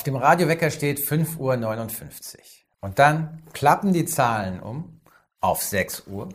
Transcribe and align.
Auf 0.00 0.04
dem 0.04 0.16
Radiowecker 0.16 0.70
steht 0.70 0.98
5.59 0.98 1.36
Uhr. 1.38 2.40
Und 2.80 2.98
dann 2.98 3.42
klappen 3.52 3.92
die 3.92 4.06
Zahlen 4.06 4.58
um 4.58 5.02
auf 5.42 5.62
6 5.62 6.06
Uhr. 6.06 6.30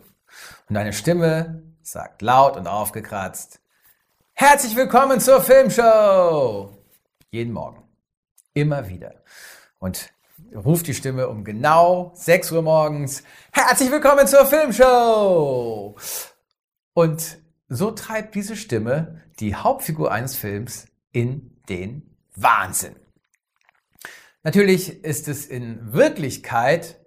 Und 0.69 0.77
eine 0.77 0.93
Stimme 0.93 1.63
sagt 1.81 2.21
laut 2.21 2.57
und 2.57 2.67
aufgekratzt, 2.67 3.59
Herzlich 4.33 4.75
willkommen 4.75 5.19
zur 5.19 5.41
Filmshow! 5.41 6.77
Jeden 7.31 7.53
Morgen. 7.53 7.81
Immer 8.53 8.87
wieder. 8.87 9.15
Und 9.79 10.13
ruft 10.53 10.85
die 10.85 10.93
Stimme 10.93 11.27
um 11.27 11.43
genau 11.43 12.11
6 12.13 12.51
Uhr 12.51 12.61
morgens, 12.61 13.23
Herzlich 13.51 13.89
willkommen 13.89 14.27
zur 14.27 14.45
Filmshow! 14.45 15.95
Und 16.93 17.39
so 17.67 17.89
treibt 17.89 18.35
diese 18.35 18.57
Stimme 18.57 19.23
die 19.39 19.55
Hauptfigur 19.55 20.11
eines 20.11 20.35
Films 20.35 20.85
in 21.13 21.63
den 21.67 22.15
Wahnsinn. 22.35 22.95
Natürlich 24.45 25.03
ist 25.03 25.27
es 25.27 25.47
in 25.47 25.91
Wirklichkeit 25.91 26.99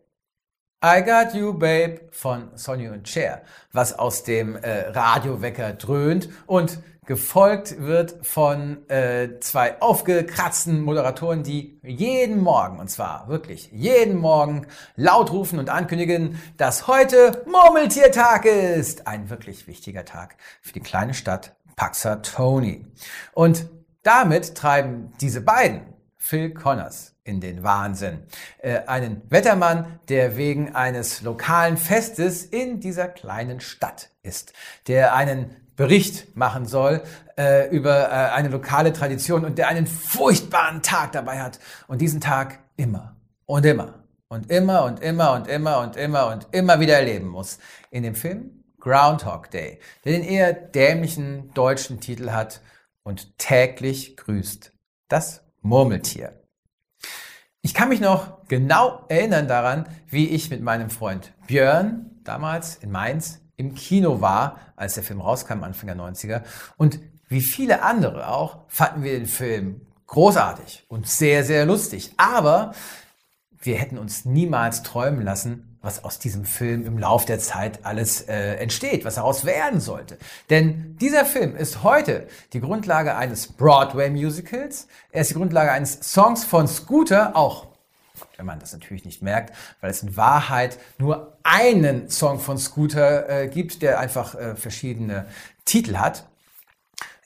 I 0.85 1.05
Got 1.05 1.35
You 1.35 1.55
Babe 1.55 2.01
von 2.11 2.51
Sonny 2.57 2.89
und 2.89 3.09
Cher, 3.09 3.43
was 3.71 3.97
aus 3.97 4.25
dem 4.25 4.57
äh, 4.57 4.89
Radiowecker 4.89 5.75
dröhnt 5.75 6.31
und 6.47 6.81
gefolgt 7.07 7.81
wird 7.81 8.27
von 8.27 8.89
äh, 8.91 9.39
zwei 9.39 9.81
aufgekratzten 9.81 10.81
Moderatoren, 10.81 11.45
die 11.45 11.79
jeden 11.85 12.41
Morgen, 12.41 12.81
und 12.81 12.91
zwar 12.91 13.29
wirklich 13.29 13.71
jeden 13.71 14.17
Morgen, 14.17 14.67
laut 14.97 15.31
rufen 15.31 15.61
und 15.61 15.71
ankündigen, 15.71 16.43
dass 16.57 16.89
heute 16.89 17.45
Murmeltiertag 17.47 18.47
ist. 18.47 19.07
Ein 19.07 19.31
wirklich 19.31 19.69
wichtiger 19.69 20.05
Tag 20.05 20.39
für 20.61 20.73
die 20.73 20.81
kleine 20.81 21.15
Stadt 21.15 21.55
Paxatoni. 21.77 22.85
Und 23.33 23.67
damit 24.03 24.57
treiben 24.57 25.13
diese 25.21 25.41
beiden, 25.41 25.95
Phil 26.17 26.53
Connors, 26.53 27.15
in 27.29 27.41
den 27.41 27.63
Wahnsinn. 27.63 28.21
Äh, 28.59 28.81
einen 28.87 29.23
Wettermann, 29.31 30.01
der 30.09 30.37
wegen 30.37 30.75
eines 30.75 31.21
lokalen 31.23 31.77
Festes 31.77 32.45
in 32.45 32.81
dieser 32.81 33.07
kleinen 33.07 33.61
Stadt 33.61 34.11
ist, 34.23 34.55
der 34.87 35.15
einen 35.15 35.55
Bericht 35.77 36.37
machen 36.37 36.67
soll 36.67 37.03
äh, 37.39 37.69
über 37.69 38.09
äh, 38.09 38.33
eine 38.33 38.49
lokale 38.49 38.93
Tradition 38.93 39.45
und 39.45 39.59
der 39.59 39.69
einen 39.69 39.87
furchtbaren 39.87 40.83
Tag 40.83 41.13
dabei 41.13 41.41
hat 41.41 41.61
und 41.87 42.01
diesen 42.01 42.21
Tag 42.21 42.59
immer 42.77 43.15
und 43.47 43.65
immer 43.65 44.03
und 44.29 44.51
immer 44.51 44.85
und 44.85 45.01
immer 45.01 45.35
und 45.35 45.47
immer 45.47 45.81
und 45.81 45.97
immer 45.97 46.33
und 46.33 46.49
immer 46.51 46.81
wieder 46.81 46.97
erleben 46.97 47.29
muss. 47.29 47.59
In 47.91 48.03
dem 48.03 48.15
Film 48.15 48.65
Groundhog 48.81 49.51
Day, 49.51 49.79
der 50.05 50.13
den 50.13 50.25
eher 50.25 50.53
dämlichen 50.53 51.53
deutschen 51.55 52.01
Titel 52.01 52.31
hat 52.31 52.61
und 53.05 53.39
täglich 53.39 54.17
grüßt 54.17 54.73
das 55.09 55.43
Murmeltier. 55.63 56.33
Ich 57.61 57.75
kann 57.75 57.89
mich 57.89 58.01
noch 58.01 58.47
genau 58.47 59.05
erinnern 59.09 59.49
daran, 59.49 59.87
wie 60.07 60.29
ich 60.29 60.51
mit 60.51 60.63
meinem 60.63 60.91
Freund 60.91 61.33
Björn 61.47 62.11
damals 62.25 62.77
in 62.77 62.91
Mainz 62.91 63.41
im 63.57 63.75
Kino 63.75 64.21
war, 64.21 64.61
als 64.77 64.95
der 64.95 65.03
Film 65.03 65.21
rauskam, 65.21 65.65
Anfang 65.65 65.89
der 65.89 65.97
90er. 65.97 66.43
Und 66.77 67.01
wie 67.29 67.41
viele 67.41 67.83
andere 67.83 68.29
auch, 68.29 68.61
fanden 68.69 69.03
wir 69.03 69.19
den 69.19 69.27
Film 69.27 69.81
großartig 70.07 70.87
und 70.89 71.07
sehr, 71.09 71.45
sehr 71.45 71.67
lustig. 71.67 72.15
Aber 72.17 72.75
wir 73.61 73.77
hätten 73.77 73.99
uns 73.99 74.25
niemals 74.25 74.83
träumen 74.83 75.23
lassen, 75.23 75.68
was 75.83 76.05
aus 76.05 76.19
diesem 76.19 76.45
Film 76.45 76.85
im 76.87 76.99
Lauf 76.99 77.25
der 77.25 77.39
Zeit 77.39 77.85
alles 77.85 78.23
äh, 78.23 78.55
entsteht, 78.57 79.05
was 79.05 79.15
daraus 79.15 79.45
werden 79.45 79.81
sollte. 79.81 80.19
Denn 80.51 80.97
dieser 81.01 81.25
Film 81.25 81.57
ist 81.57 81.83
heute 81.83 82.27
die 82.53 82.61
Grundlage 82.61 83.17
eines 83.17 83.49
Broadway-Musicals. 83.49 84.89
Er 85.13 85.21
ist 85.23 85.31
die 85.31 85.35
Grundlage 85.35 85.71
eines 85.71 86.01
Songs 86.01 86.45
von 86.45 86.67
Scooter, 86.67 87.37
auch 87.37 87.69
wenn 88.37 88.47
man 88.47 88.61
das 88.61 88.73
natürlich 88.73 89.05
nicht 89.05 89.21
merkt, 89.21 89.55
weil 89.81 89.91
es 89.91 90.03
in 90.03 90.17
Wahrheit 90.17 90.79
nur 90.99 91.37
einen 91.43 92.09
Song 92.09 92.39
von 92.39 92.57
Scooter 92.57 93.29
äh, 93.29 93.49
gibt, 93.49 93.83
der 93.83 93.99
einfach 93.99 94.35
äh, 94.35 94.55
verschiedene 94.55 95.27
Titel 95.65 95.97
hat. 95.97 96.28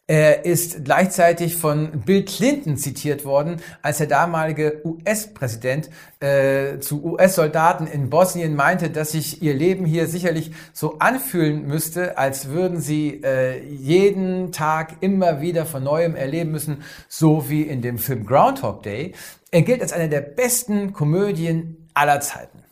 Er 0.08 0.44
ist 0.44 0.84
gleichzeitig 0.84 1.56
von 1.56 2.02
Bill 2.04 2.24
Clinton 2.24 2.76
zitiert 2.76 3.24
worden, 3.24 3.62
als 3.82 3.98
der 3.98 4.08
damalige 4.08 4.82
US-Präsident 4.84 5.90
äh, 6.18 6.80
zu 6.80 7.04
US-Soldaten 7.04 7.86
in 7.86 8.10
Bosnien 8.10 8.56
meinte, 8.56 8.90
dass 8.90 9.12
sich 9.12 9.42
ihr 9.42 9.54
Leben 9.54 9.86
hier 9.86 10.08
sicherlich 10.08 10.50
so 10.72 10.98
anfühlen 10.98 11.68
müsste, 11.68 12.18
als 12.18 12.48
würden 12.48 12.80
sie 12.80 13.22
äh, 13.22 13.64
jeden 13.64 14.50
Tag 14.50 14.96
immer 15.00 15.40
wieder 15.40 15.66
von 15.66 15.84
neuem 15.84 16.16
erleben 16.16 16.50
müssen, 16.50 16.82
so 17.08 17.48
wie 17.48 17.62
in 17.62 17.80
dem 17.80 17.98
Film 17.98 18.26
Groundhog 18.26 18.82
Day. 18.82 19.14
Er 19.52 19.62
gilt 19.62 19.82
als 19.82 19.92
eine 19.92 20.08
der 20.08 20.22
besten 20.22 20.92
Komödien 20.92 21.88
aller 21.94 22.20
Zeiten. 22.20 22.64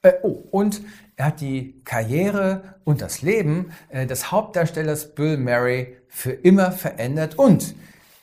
Äh, 0.00 0.14
oh, 0.22 0.42
und 0.50 0.80
er 1.16 1.26
hat 1.26 1.40
die 1.40 1.82
Karriere 1.84 2.76
und 2.84 3.00
das 3.00 3.22
Leben 3.22 3.72
äh, 3.88 4.06
des 4.06 4.30
Hauptdarstellers 4.30 5.14
Bill 5.14 5.36
Murray 5.38 5.96
für 6.08 6.32
immer 6.32 6.72
verändert 6.72 7.38
und 7.38 7.74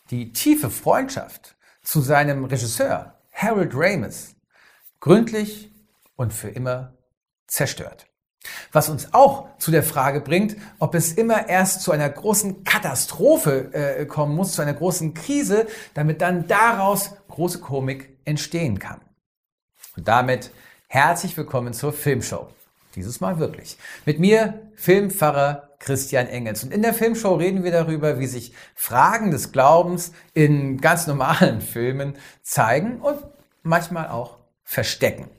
die 0.09 0.33
tiefe 0.33 0.69
Freundschaft 0.69 1.55
zu 1.81 2.01
seinem 2.01 2.45
Regisseur 2.45 3.19
Harold 3.31 3.71
Ramis 3.73 4.35
gründlich 4.99 5.71
und 6.15 6.33
für 6.33 6.49
immer 6.49 6.93
zerstört. 7.47 8.07
Was 8.71 8.89
uns 8.89 9.13
auch 9.13 9.57
zu 9.57 9.71
der 9.71 9.83
Frage 9.83 10.19
bringt, 10.21 10.57
ob 10.79 10.95
es 10.95 11.13
immer 11.13 11.47
erst 11.47 11.81
zu 11.81 11.91
einer 11.91 12.09
großen 12.09 12.63
Katastrophe 12.63 13.73
äh, 13.73 14.05
kommen 14.05 14.35
muss, 14.35 14.53
zu 14.53 14.61
einer 14.61 14.73
großen 14.73 15.13
Krise, 15.13 15.67
damit 15.93 16.21
dann 16.21 16.47
daraus 16.47 17.15
große 17.29 17.59
Komik 17.59 18.17
entstehen 18.25 18.79
kann. 18.79 19.01
Und 19.95 20.07
damit 20.07 20.51
herzlich 20.87 21.37
willkommen 21.37 21.73
zur 21.73 21.93
Filmshow. 21.93 22.49
Dieses 22.95 23.19
Mal 23.19 23.39
wirklich. 23.39 23.77
Mit 24.05 24.19
mir 24.19 24.71
Filmpfarrer 24.75 25.69
Christian 25.79 26.27
Engels. 26.27 26.63
Und 26.63 26.71
in 26.71 26.81
der 26.81 26.93
Filmshow 26.93 27.35
reden 27.35 27.63
wir 27.63 27.71
darüber, 27.71 28.19
wie 28.19 28.27
sich 28.27 28.53
Fragen 28.75 29.31
des 29.31 29.51
Glaubens 29.51 30.13
in 30.33 30.79
ganz 30.79 31.07
normalen 31.07 31.61
Filmen 31.73 32.15
zeigen 32.41 33.01
und 33.01 33.19
manchmal 33.63 34.07
auch 34.07 34.37
verstecken. 34.63 35.29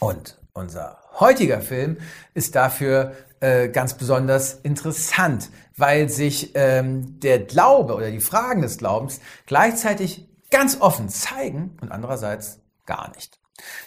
Und 0.00 0.38
unser 0.52 0.98
heutiger 1.18 1.60
Film 1.60 1.98
ist 2.34 2.56
dafür 2.56 3.14
äh, 3.40 3.68
ganz 3.68 3.94
besonders 3.94 4.54
interessant, 4.54 5.50
weil 5.76 6.08
sich 6.08 6.52
ähm, 6.54 7.20
der 7.20 7.38
Glaube 7.40 7.94
oder 7.94 8.10
die 8.10 8.20
Fragen 8.20 8.62
des 8.62 8.78
Glaubens 8.78 9.20
gleichzeitig 9.46 10.28
ganz 10.50 10.80
offen 10.80 11.08
zeigen 11.08 11.76
und 11.80 11.92
andererseits 11.92 12.58
gar 12.86 13.10
nicht. 13.14 13.39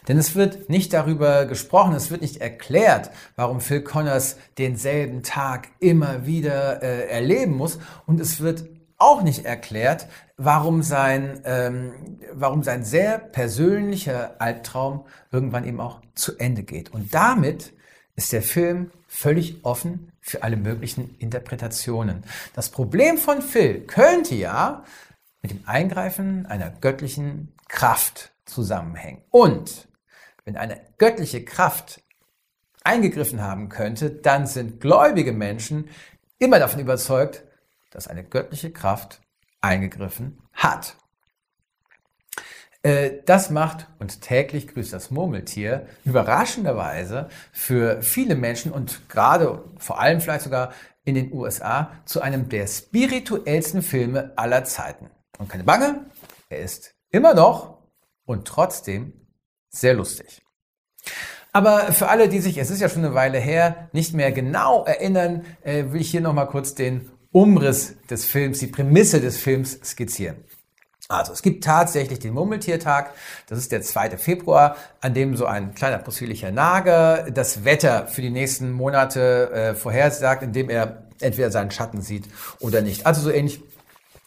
Denn 0.07 0.17
es 0.17 0.35
wird 0.35 0.69
nicht 0.69 0.93
darüber 0.93 1.45
gesprochen, 1.45 1.95
es 1.95 2.11
wird 2.11 2.21
nicht 2.21 2.37
erklärt, 2.37 3.11
warum 3.35 3.61
Phil 3.61 3.81
Connors 3.81 4.37
denselben 4.57 5.23
Tag 5.23 5.69
immer 5.79 6.25
wieder 6.25 6.81
äh, 6.81 7.07
erleben 7.09 7.55
muss 7.55 7.79
und 8.05 8.19
es 8.19 8.41
wird 8.41 8.65
auch 8.97 9.21
nicht 9.21 9.45
erklärt, 9.45 10.07
warum 10.37 10.81
sein, 10.81 11.41
ähm, 11.45 12.19
warum 12.31 12.63
sein 12.63 12.83
sehr 12.85 13.17
persönlicher 13.17 14.35
Albtraum 14.39 15.05
irgendwann 15.31 15.65
eben 15.65 15.81
auch 15.81 16.01
zu 16.15 16.37
Ende 16.37 16.63
geht. 16.63 16.93
Und 16.93 17.13
damit 17.13 17.73
ist 18.15 18.31
der 18.31 18.41
Film 18.41 18.91
völlig 19.07 19.63
offen 19.65 20.11
für 20.21 20.43
alle 20.43 20.57
möglichen 20.57 21.15
Interpretationen. 21.19 22.23
Das 22.55 22.69
Problem 22.69 23.17
von 23.17 23.41
Phil 23.41 23.81
könnte 23.81 24.35
ja 24.35 24.83
mit 25.41 25.51
dem 25.51 25.61
Eingreifen 25.65 26.45
einer 26.45 26.69
göttlichen 26.69 27.53
Kraft 27.67 28.32
zusammenhängen. 28.45 29.23
Und 29.29 29.87
wenn 30.45 30.57
eine 30.57 30.81
göttliche 30.97 31.43
Kraft 31.45 32.01
eingegriffen 32.83 33.41
haben 33.41 33.69
könnte, 33.69 34.09
dann 34.11 34.45
sind 34.45 34.81
gläubige 34.81 35.31
Menschen 35.31 35.89
immer 36.39 36.59
davon 36.59 36.79
überzeugt, 36.79 37.43
dass 37.91 38.07
eine 38.07 38.23
göttliche 38.23 38.71
Kraft 38.71 39.21
eingegriffen 39.61 40.41
hat. 40.51 40.97
Äh, 42.81 43.21
das 43.25 43.49
macht 43.49 43.87
und 43.99 44.21
täglich 44.21 44.67
grüßt 44.67 44.91
das 44.91 45.09
Murmeltier 45.09 45.87
überraschenderweise 46.03 47.29
für 47.53 48.01
viele 48.01 48.35
Menschen 48.35 48.71
und 48.71 49.07
gerade 49.09 49.63
vor 49.77 49.99
allem 49.99 50.19
vielleicht 50.19 50.43
sogar 50.43 50.73
in 51.05 51.15
den 51.15 51.33
USA 51.33 51.91
zu 52.05 52.21
einem 52.21 52.49
der 52.49 52.67
spirituellsten 52.67 53.81
Filme 53.81 54.33
aller 54.35 54.65
Zeiten. 54.65 55.09
Und 55.37 55.49
keine 55.49 55.63
Bange, 55.63 56.05
er 56.49 56.59
ist 56.59 56.93
immer 57.09 57.33
noch 57.33 57.72
und 58.25 58.47
trotzdem 58.47 59.13
sehr 59.69 59.93
lustig. 59.93 60.41
Aber 61.51 61.91
für 61.93 62.09
alle, 62.09 62.29
die 62.29 62.39
sich, 62.39 62.57
es 62.57 62.71
ist 62.71 62.81
ja 62.81 62.89
schon 62.89 63.05
eine 63.05 63.13
Weile 63.13 63.39
her, 63.39 63.89
nicht 63.91 64.13
mehr 64.13 64.31
genau 64.31 64.83
erinnern, 64.85 65.45
äh, 65.61 65.85
will 65.91 66.01
ich 66.01 66.09
hier 66.09 66.21
nochmal 66.21 66.47
kurz 66.47 66.73
den 66.73 67.11
Umriss 67.31 67.95
des 68.09 68.25
Films, 68.25 68.59
die 68.59 68.67
Prämisse 68.67 69.21
des 69.21 69.37
Films 69.37 69.79
skizzieren. 69.83 70.37
Also 71.09 71.33
es 71.33 71.41
gibt 71.41 71.63
tatsächlich 71.63 72.19
den 72.19 72.33
Murmeltiertag, 72.33 73.13
das 73.47 73.59
ist 73.59 73.71
der 73.71 73.81
2. 73.81 74.17
Februar, 74.17 74.77
an 75.01 75.13
dem 75.13 75.35
so 75.35 75.45
ein 75.45 75.75
kleiner 75.75 75.99
possierlicher 75.99 76.51
Nager 76.51 77.29
das 77.29 77.65
Wetter 77.65 78.07
für 78.07 78.21
die 78.21 78.29
nächsten 78.29 78.71
Monate 78.71 79.51
äh, 79.51 79.75
vorhersagt, 79.75 80.43
indem 80.43 80.69
er 80.69 81.03
entweder 81.19 81.51
seinen 81.51 81.71
Schatten 81.71 82.01
sieht 82.01 82.27
oder 82.59 82.81
nicht. 82.81 83.05
Also 83.05 83.21
so 83.21 83.31
ähnlich 83.31 83.61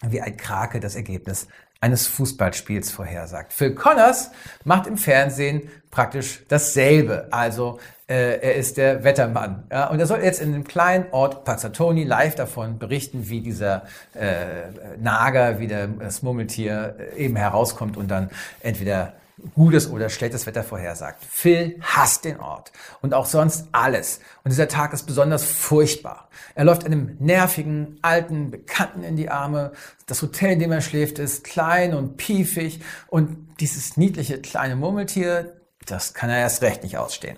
wie 0.02 0.20
ein 0.20 0.36
Krake 0.36 0.78
das 0.78 0.94
Ergebnis 0.94 1.48
eines 1.86 2.08
Fußballspiels 2.08 2.90
vorhersagt. 2.90 3.52
Phil 3.52 3.74
Connors 3.74 4.32
macht 4.64 4.88
im 4.88 4.96
Fernsehen 4.96 5.68
praktisch 5.92 6.42
dasselbe. 6.48 7.28
Also 7.30 7.78
äh, 8.08 8.40
er 8.40 8.56
ist 8.56 8.76
der 8.76 9.04
Wettermann. 9.04 9.62
Ja, 9.70 9.86
und 9.86 10.00
er 10.00 10.06
soll 10.06 10.18
jetzt 10.22 10.42
in 10.42 10.52
dem 10.52 10.64
kleinen 10.64 11.06
Ort 11.12 11.44
Pazzatoni 11.44 12.02
live 12.02 12.34
davon 12.34 12.80
berichten, 12.80 13.28
wie 13.28 13.40
dieser 13.40 13.84
äh, 14.14 14.98
Nager, 14.98 15.60
wie 15.60 15.68
der, 15.68 15.86
das 15.86 16.22
Murmeltier 16.22 16.96
äh, 17.16 17.24
eben 17.24 17.36
herauskommt 17.36 17.96
und 17.96 18.10
dann 18.10 18.30
entweder 18.60 19.12
gutes 19.54 19.90
oder 19.90 20.08
schlechtes 20.08 20.46
Wetter 20.46 20.62
vorhersagt. 20.62 21.22
Phil 21.24 21.78
hasst 21.82 22.24
den 22.24 22.40
Ort 22.40 22.72
und 23.02 23.12
auch 23.12 23.26
sonst 23.26 23.66
alles. 23.72 24.20
Und 24.44 24.50
dieser 24.50 24.68
Tag 24.68 24.92
ist 24.92 25.04
besonders 25.04 25.44
furchtbar. 25.44 26.28
Er 26.54 26.64
läuft 26.64 26.84
einem 26.84 27.16
nervigen, 27.18 27.98
alten 28.02 28.50
Bekannten 28.50 29.02
in 29.02 29.16
die 29.16 29.28
Arme. 29.28 29.72
Das 30.06 30.22
Hotel, 30.22 30.52
in 30.52 30.58
dem 30.58 30.72
er 30.72 30.80
schläft, 30.80 31.18
ist 31.18 31.44
klein 31.44 31.94
und 31.94 32.16
piefig. 32.16 32.80
Und 33.08 33.48
dieses 33.60 33.96
niedliche 33.96 34.40
kleine 34.40 34.76
Murmeltier, 34.76 35.60
das 35.84 36.14
kann 36.14 36.30
er 36.30 36.38
erst 36.38 36.62
recht 36.62 36.82
nicht 36.82 36.96
ausstehen. 36.96 37.36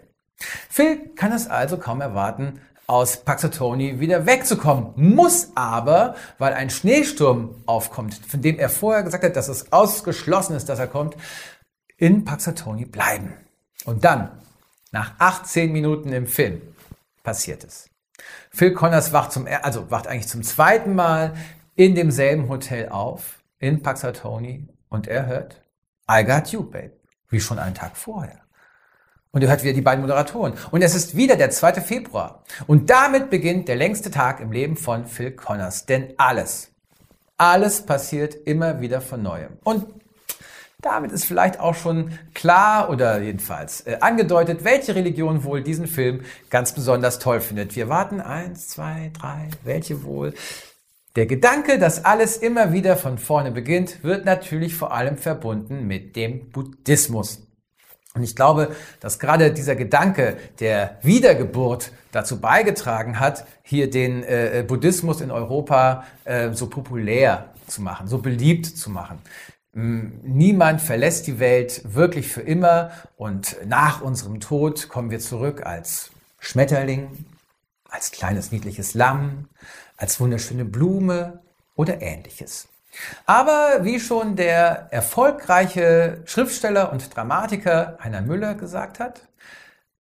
Phil 0.69 1.11
kann 1.17 1.33
es 1.33 1.49
also 1.49 1.79
kaum 1.79 2.00
erwarten, 2.00 2.61
aus 2.87 3.19
Paxatoni 3.19 4.00
wieder 4.00 4.25
wegzukommen, 4.25 4.93
muss 4.97 5.50
aber, 5.55 6.15
weil 6.39 6.55
ein 6.55 6.71
Schneesturm 6.71 7.62
aufkommt, 7.67 8.19
von 8.27 8.41
dem 8.41 8.59
er 8.59 8.71
vorher 8.71 9.03
gesagt 9.03 9.25
hat, 9.25 9.37
dass 9.37 9.49
es 9.49 9.73
ausgeschlossen 9.73 10.56
ist, 10.56 10.71
dass 10.71 10.79
er 10.79 10.87
kommt, 10.87 11.15
in 11.99 12.25
Paxatoni 12.25 12.87
bleiben. 12.87 13.35
Und 13.85 14.05
dann, 14.05 14.31
nach 14.91 15.12
18 15.19 15.71
Minuten 15.71 16.12
im 16.12 16.27
Film, 16.27 16.62
passiert 17.23 17.65
es. 17.65 17.91
Phil 18.50 18.73
Connors 18.73 19.12
wacht 19.12 19.33
zum, 19.33 19.47
also 19.62 19.91
wacht 19.91 20.06
eigentlich 20.06 20.29
zum 20.29 20.43
zweiten 20.43 20.95
Mal 20.95 21.35
in 21.75 21.95
demselben 21.95 22.49
Hotel 22.49 22.89
auf, 22.89 23.43
in 23.59 23.83
Paxatoni, 23.83 24.67
und 24.89 25.06
er 25.06 25.27
hört 25.27 25.61
I 26.11 26.25
got 26.25 26.49
you, 26.49 26.62
babe, 26.62 26.93
wie 27.29 27.41
schon 27.41 27.59
einen 27.59 27.75
Tag 27.75 27.97
vorher. 27.97 28.41
Und 29.31 29.43
er 29.43 29.50
hört 29.50 29.62
wieder 29.62 29.75
die 29.75 29.83
beiden 29.83 30.00
Moderatoren. 30.00 30.55
Und 30.71 30.81
es 30.81 30.95
ist 30.95 31.15
wieder 31.15 31.37
der 31.37 31.50
2. 31.50 31.75
Februar. 31.83 32.45
Und 32.67 32.89
damit 32.89 33.29
beginnt 33.29 33.69
der 33.69 33.77
längste 33.77 34.11
Tag 34.11 34.41
im 34.41 34.53
Leben 34.53 34.77
von 34.77 35.05
Phil 35.05 35.33
Connors. 35.33 35.85
Denn 35.85 36.15
alles, 36.17 36.73
alles 37.37 37.85
passiert 37.85 38.35
immer 38.35 38.81
wieder 38.81 39.03
von 39.03 39.23
neuem. 39.23 39.59
Und 39.65 39.87
damit 40.80 41.10
ist 41.10 41.25
vielleicht 41.25 41.58
auch 41.58 41.75
schon 41.75 42.12
klar 42.34 42.88
oder 42.88 43.20
jedenfalls 43.20 43.80
äh, 43.80 43.98
angedeutet, 44.00 44.62
welche 44.62 44.94
Religion 44.94 45.42
wohl 45.42 45.62
diesen 45.62 45.88
Film 45.88 46.22
ganz 46.50 46.72
besonders 46.72 47.19
toll 47.19 47.40
findet. 47.40 47.75
Wir 47.75 47.88
warten 47.88 48.20
eins, 48.20 48.69
zwei, 48.69 49.10
drei, 49.19 49.48
welche 49.64 50.04
wohl? 50.04 50.34
Der 51.16 51.26
Gedanke, 51.26 51.80
dass 51.80 52.04
alles 52.04 52.36
immer 52.36 52.72
wieder 52.72 52.96
von 52.96 53.19
vorne 53.19 53.50
beginnt, 53.50 54.04
wird 54.04 54.25
natürlich 54.25 54.76
vor 54.76 54.92
allem 54.92 55.16
verbunden 55.16 55.88
mit 55.88 56.14
dem 56.14 56.50
Buddhismus. 56.50 57.42
Und 58.14 58.22
ich 58.22 58.36
glaube, 58.36 58.75
dass 59.00 59.19
gerade 59.19 59.52
dieser 59.52 59.75
Gedanke 59.75 60.36
der 60.60 60.98
Wiedergeburt 61.02 61.90
dazu 62.12 62.40
beigetragen 62.40 63.19
hat, 63.19 63.46
hier 63.62 63.90
den 63.90 64.22
äh, 64.22 64.64
Buddhismus 64.66 65.20
in 65.20 65.32
Europa 65.32 66.04
äh, 66.25 66.52
so 66.52 66.69
populär 66.69 67.52
zu 67.66 67.82
machen, 67.82 68.06
so 68.06 68.19
beliebt 68.19 68.66
zu 68.66 68.90
machen. 68.90 69.19
Niemand 69.73 70.81
verlässt 70.81 71.26
die 71.26 71.38
Welt 71.38 71.82
wirklich 71.85 72.29
für 72.29 72.41
immer 72.41 72.91
und 73.17 73.56
nach 73.67 74.00
unserem 74.00 74.41
Tod 74.41 74.88
kommen 74.88 75.11
wir 75.11 75.20
zurück 75.20 75.65
als 75.67 76.11
Schmetterling, 76.38 77.26
als 77.88 78.11
kleines 78.11 78.50
niedliches 78.50 78.94
Lamm, 78.94 79.49
als 79.97 80.20
wunderschöne 80.20 80.65
Blume 80.65 81.43
oder 81.75 82.00
ähnliches. 82.00 82.69
Aber 83.26 83.85
wie 83.85 84.00
schon 84.00 84.37
der 84.37 84.88
erfolgreiche 84.91 86.23
Schriftsteller 86.25 86.91
und 86.93 87.14
Dramatiker 87.14 87.99
Heiner 88.03 88.23
Müller 88.23 88.55
gesagt 88.55 88.99
hat, 88.99 89.29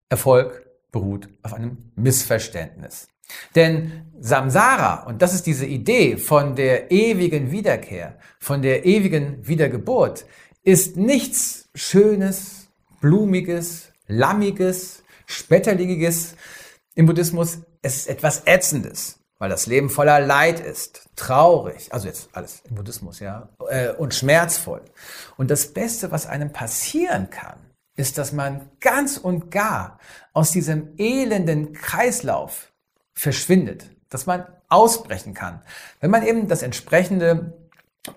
Erfolg 0.09 0.65
beruht 0.91 1.29
auf 1.43 1.53
einem 1.53 1.91
Missverständnis. 1.95 3.07
Denn 3.55 4.05
Samsara, 4.19 5.03
und 5.05 5.21
das 5.21 5.33
ist 5.33 5.45
diese 5.47 5.65
Idee 5.65 6.17
von 6.17 6.55
der 6.55 6.91
ewigen 6.91 7.51
Wiederkehr, 7.51 8.17
von 8.39 8.61
der 8.61 8.85
ewigen 8.85 9.47
Wiedergeburt, 9.47 10.25
ist 10.63 10.95
nichts 10.95 11.69
Schönes, 11.73 12.67
Blumiges, 12.99 13.91
Lammiges, 14.07 15.03
Spetterlingiges 15.25 16.35
im 16.95 17.07
Buddhismus. 17.07 17.59
Es 17.81 17.97
ist 17.97 18.09
etwas 18.09 18.43
Ätzendes, 18.45 19.19
weil 19.39 19.49
das 19.49 19.65
Leben 19.65 19.89
voller 19.89 20.19
Leid 20.19 20.59
ist, 20.59 21.09
traurig, 21.15 21.91
also 21.91 22.07
jetzt 22.07 22.29
alles 22.33 22.61
im 22.69 22.75
Buddhismus, 22.75 23.19
ja, 23.19 23.49
äh, 23.69 23.89
und 23.93 24.13
schmerzvoll. 24.13 24.81
Und 25.37 25.49
das 25.49 25.73
Beste, 25.73 26.11
was 26.11 26.27
einem 26.27 26.51
passieren 26.51 27.29
kann, 27.31 27.57
ist, 27.95 28.17
dass 28.17 28.31
man 28.31 28.69
ganz 28.79 29.17
und 29.17 29.51
gar 29.51 29.99
aus 30.33 30.51
diesem 30.51 30.93
elenden 30.97 31.73
Kreislauf 31.73 32.70
verschwindet, 33.13 33.89
dass 34.09 34.25
man 34.25 34.45
ausbrechen 34.69 35.33
kann. 35.33 35.61
Wenn 35.99 36.11
man 36.11 36.25
eben 36.25 36.47
das 36.47 36.63
entsprechende 36.63 37.53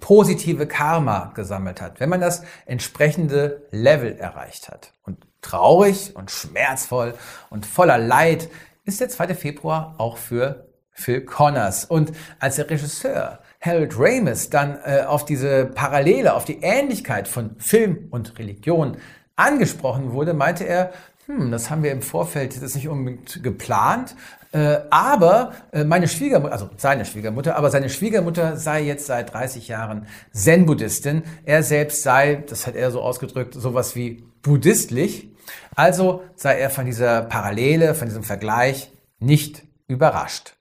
positive 0.00 0.66
Karma 0.66 1.32
gesammelt 1.34 1.80
hat, 1.80 2.00
wenn 2.00 2.08
man 2.08 2.20
das 2.20 2.42
entsprechende 2.66 3.66
Level 3.70 4.16
erreicht 4.16 4.68
hat. 4.68 4.92
Und 5.02 5.18
traurig 5.42 6.16
und 6.16 6.30
schmerzvoll 6.30 7.14
und 7.50 7.66
voller 7.66 7.98
Leid 7.98 8.48
ist 8.84 9.00
der 9.00 9.08
2. 9.08 9.34
Februar 9.34 9.94
auch 9.98 10.16
für 10.16 10.68
Phil 10.92 11.22
Connors. 11.22 11.84
Und 11.84 12.12
als 12.38 12.56
der 12.56 12.70
Regisseur 12.70 13.40
Harold 13.60 13.94
Ramis 13.98 14.50
dann 14.50 14.78
äh, 14.84 15.02
auf 15.02 15.24
diese 15.24 15.66
Parallele, 15.66 16.34
auf 16.34 16.44
die 16.44 16.60
Ähnlichkeit 16.62 17.28
von 17.28 17.56
Film 17.58 18.08
und 18.10 18.38
Religion 18.38 18.96
angesprochen 19.36 20.12
wurde, 20.12 20.34
meinte 20.34 20.64
er, 20.64 20.92
hm, 21.26 21.50
das 21.50 21.70
haben 21.70 21.82
wir 21.82 21.92
im 21.92 22.02
Vorfeld 22.02 22.62
das 22.62 22.74
nicht 22.74 22.88
unbedingt 22.88 23.42
geplant, 23.42 24.14
äh, 24.54 24.82
aber 24.88 25.52
äh, 25.72 25.82
meine 25.82 26.06
Schwiegermutter, 26.06 26.52
also 26.52 26.70
seine 26.76 27.04
Schwiegermutter, 27.04 27.56
aber 27.56 27.70
seine 27.70 27.90
Schwiegermutter 27.90 28.56
sei 28.56 28.82
jetzt 28.82 29.06
seit 29.06 29.34
30 29.34 29.66
Jahren 29.66 30.06
Zen-Buddhistin. 30.32 31.24
Er 31.44 31.64
selbst 31.64 32.04
sei, 32.04 32.44
das 32.48 32.64
hat 32.64 32.76
er 32.76 32.92
so 32.92 33.02
ausgedrückt, 33.02 33.54
sowas 33.54 33.96
wie 33.96 34.22
buddhistlich. 34.42 35.28
Also 35.74 36.22
sei 36.36 36.60
er 36.60 36.70
von 36.70 36.86
dieser 36.86 37.22
Parallele, 37.22 37.96
von 37.96 38.06
diesem 38.06 38.22
Vergleich 38.22 38.92
nicht 39.18 39.64
überrascht. 39.88 40.54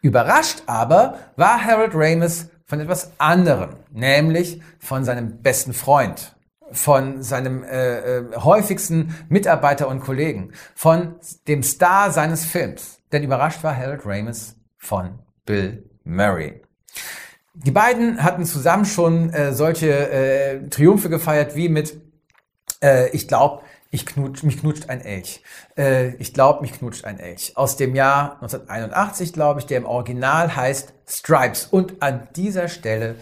Überrascht 0.00 0.62
aber 0.64 1.18
war 1.36 1.62
Harold 1.62 1.92
Ramis 1.94 2.48
von 2.64 2.80
etwas 2.80 3.12
anderem, 3.18 3.76
nämlich 3.90 4.62
von 4.78 5.04
seinem 5.04 5.42
besten 5.42 5.74
Freund, 5.74 6.34
von 6.72 7.22
seinem 7.22 7.62
äh, 7.62 7.98
äh, 7.98 8.36
häufigsten 8.36 9.14
Mitarbeiter 9.28 9.86
und 9.86 10.00
Kollegen, 10.00 10.52
von 10.74 11.16
dem 11.46 11.62
Star 11.62 12.10
seines 12.10 12.46
Films. 12.46 12.97
Denn 13.12 13.22
überrascht 13.22 13.62
war 13.62 13.76
Harold 13.76 14.02
Ramis 14.04 14.56
von 14.76 15.18
Bill 15.44 15.88
Murray. 16.04 16.62
Die 17.54 17.70
beiden 17.70 18.22
hatten 18.22 18.44
zusammen 18.44 18.84
schon 18.84 19.30
äh, 19.30 19.52
solche 19.52 20.10
äh, 20.10 20.68
Triumphe 20.68 21.08
gefeiert 21.08 21.56
wie 21.56 21.68
mit 21.68 22.00
äh, 22.82 23.08
Ich 23.10 23.26
glaube, 23.26 23.62
ich 23.90 24.04
knutsch, 24.04 24.42
mich 24.42 24.60
knutscht 24.60 24.90
ein 24.90 25.00
Elch. 25.00 25.42
Äh, 25.76 26.14
ich 26.16 26.34
glaube, 26.34 26.60
mich 26.60 26.72
knutscht 26.72 27.04
ein 27.04 27.18
Elch. 27.18 27.56
Aus 27.56 27.76
dem 27.76 27.94
Jahr 27.94 28.34
1981, 28.34 29.32
glaube 29.32 29.60
ich, 29.60 29.66
der 29.66 29.78
im 29.78 29.86
Original 29.86 30.54
heißt 30.54 30.92
Stripes. 31.06 31.66
Und 31.66 32.02
an 32.02 32.28
dieser 32.36 32.68
Stelle 32.68 33.16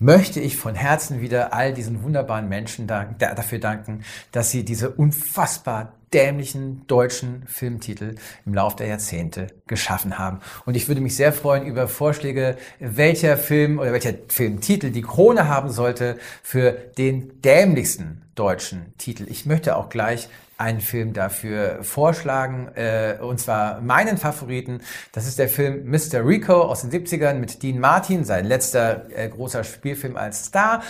möchte 0.00 0.40
ich 0.40 0.56
von 0.56 0.74
Herzen 0.74 1.20
wieder 1.20 1.52
all 1.52 1.72
diesen 1.72 2.02
wunderbaren 2.02 2.48
Menschen 2.48 2.88
dafür 2.88 3.58
danken, 3.58 4.02
dass 4.32 4.50
sie 4.50 4.64
diese 4.64 4.90
unfassbar 4.90 5.92
dämlichen 6.12 6.86
deutschen 6.88 7.44
Filmtitel 7.46 8.16
im 8.44 8.54
Laufe 8.54 8.78
der 8.78 8.88
Jahrzehnte 8.88 9.48
geschaffen 9.68 10.18
haben. 10.18 10.40
Und 10.64 10.76
ich 10.76 10.88
würde 10.88 11.00
mich 11.00 11.14
sehr 11.14 11.32
freuen 11.32 11.66
über 11.66 11.86
Vorschläge, 11.86 12.56
welcher 12.80 13.36
Film 13.36 13.78
oder 13.78 13.92
welcher 13.92 14.14
Filmtitel 14.28 14.90
die 14.90 15.02
Krone 15.02 15.46
haben 15.46 15.70
sollte 15.70 16.18
für 16.42 16.72
den 16.72 17.40
dämlichsten 17.42 18.22
deutschen 18.34 18.94
Titel. 18.98 19.26
Ich 19.28 19.46
möchte 19.46 19.76
auch 19.76 19.88
gleich 19.88 20.28
einen 20.60 20.80
Film 20.80 21.14
dafür 21.14 21.82
vorschlagen, 21.82 22.68
äh, 22.74 23.16
und 23.20 23.40
zwar 23.40 23.80
meinen 23.80 24.18
Favoriten. 24.18 24.82
Das 25.12 25.26
ist 25.26 25.38
der 25.38 25.48
Film 25.48 25.90
Mr. 25.90 26.24
Rico 26.24 26.60
aus 26.62 26.82
den 26.82 26.90
70ern 26.90 27.34
mit 27.34 27.62
Dean 27.62 27.78
Martin, 27.78 28.24
sein 28.24 28.44
letzter 28.44 29.06
äh, 29.16 29.28
großer 29.30 29.64
Spielfilm 29.64 30.16
als 30.16 30.46
Star. 30.46 30.82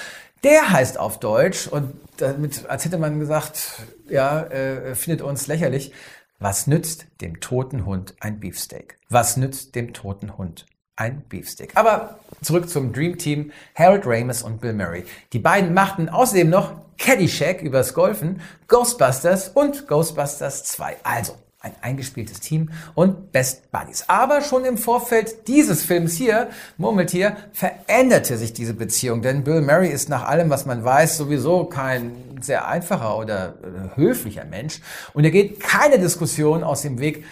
Der 0.43 0.73
heißt 0.73 0.99
auf 0.99 1.21
Deutsch 1.21 1.69
und 1.69 1.93
damit, 2.17 2.67
als 2.69 2.85
hätte 2.85 2.99
man 2.99 3.21
gesagt, 3.21 3.83
ja, 4.09 4.43
äh, 4.43 4.95
findet 4.97 5.23
uns 5.23 5.47
lächerlich. 5.47 5.93
Was 6.41 6.67
nützt 6.67 7.07
dem 7.21 7.39
toten 7.41 7.87
Hund 7.87 8.15
ein 8.21 8.41
Beefsteak? 8.41 8.97
Was 9.09 9.37
nützt 9.37 9.75
dem 9.77 9.93
toten 9.93 10.37
Hund 10.37 10.67
ein 10.97 11.23
Beefsteak? 11.29 11.77
Aber 11.77 12.19
zurück 12.43 12.69
zum 12.69 12.93
Dream 12.93 13.19
Team, 13.19 13.53
Harold 13.77 14.03
Ramis 14.05 14.43
und 14.43 14.61
Bill 14.61 14.73
Murray. 14.73 15.05
Die 15.33 15.39
beiden 15.39 15.75
machten 15.75 16.09
außerdem 16.09 16.49
noch 16.49 16.73
Caddyshack 17.01 17.63
übers 17.63 17.95
Golfen, 17.95 18.41
Ghostbusters 18.69 19.49
und 19.49 19.89
Ghostbusters 19.89 20.65
2. 20.65 20.99
Also, 21.03 21.35
ein 21.63 21.73
eingespieltes 21.81 22.41
Team 22.41 22.71
und 22.95 23.33
Best 23.33 23.71
Buddies. 23.73 24.05
Aber 24.07 24.43
schon 24.43 24.65
im 24.65 24.79
Vorfeld 24.79 25.49
dieses 25.49 25.83
Films 25.83 26.15
hier, 26.15 26.49
Murmeltier, 26.77 27.37
veränderte 27.53 28.37
sich 28.37 28.53
diese 28.53 28.75
Beziehung, 28.75 29.23
denn 29.23 29.45
Bill 29.45 29.61
Murray 29.61 29.89
ist 29.89 30.09
nach 30.09 30.27
allem, 30.27 30.49
was 30.51 30.65
man 30.65 30.85
weiß, 30.85 31.17
sowieso 31.17 31.65
kein 31.65 32.13
sehr 32.41 32.69
einfacher 32.69 33.19
oder 33.19 33.55
äh, 33.63 33.97
höflicher 33.97 34.45
Mensch 34.45 34.81
und 35.13 35.25
er 35.25 35.31
geht 35.31 35.61
keine 35.61 35.99
Diskussion 35.99 36.63
aus 36.65 36.81
dem 36.83 36.99
Weg, 36.99 37.25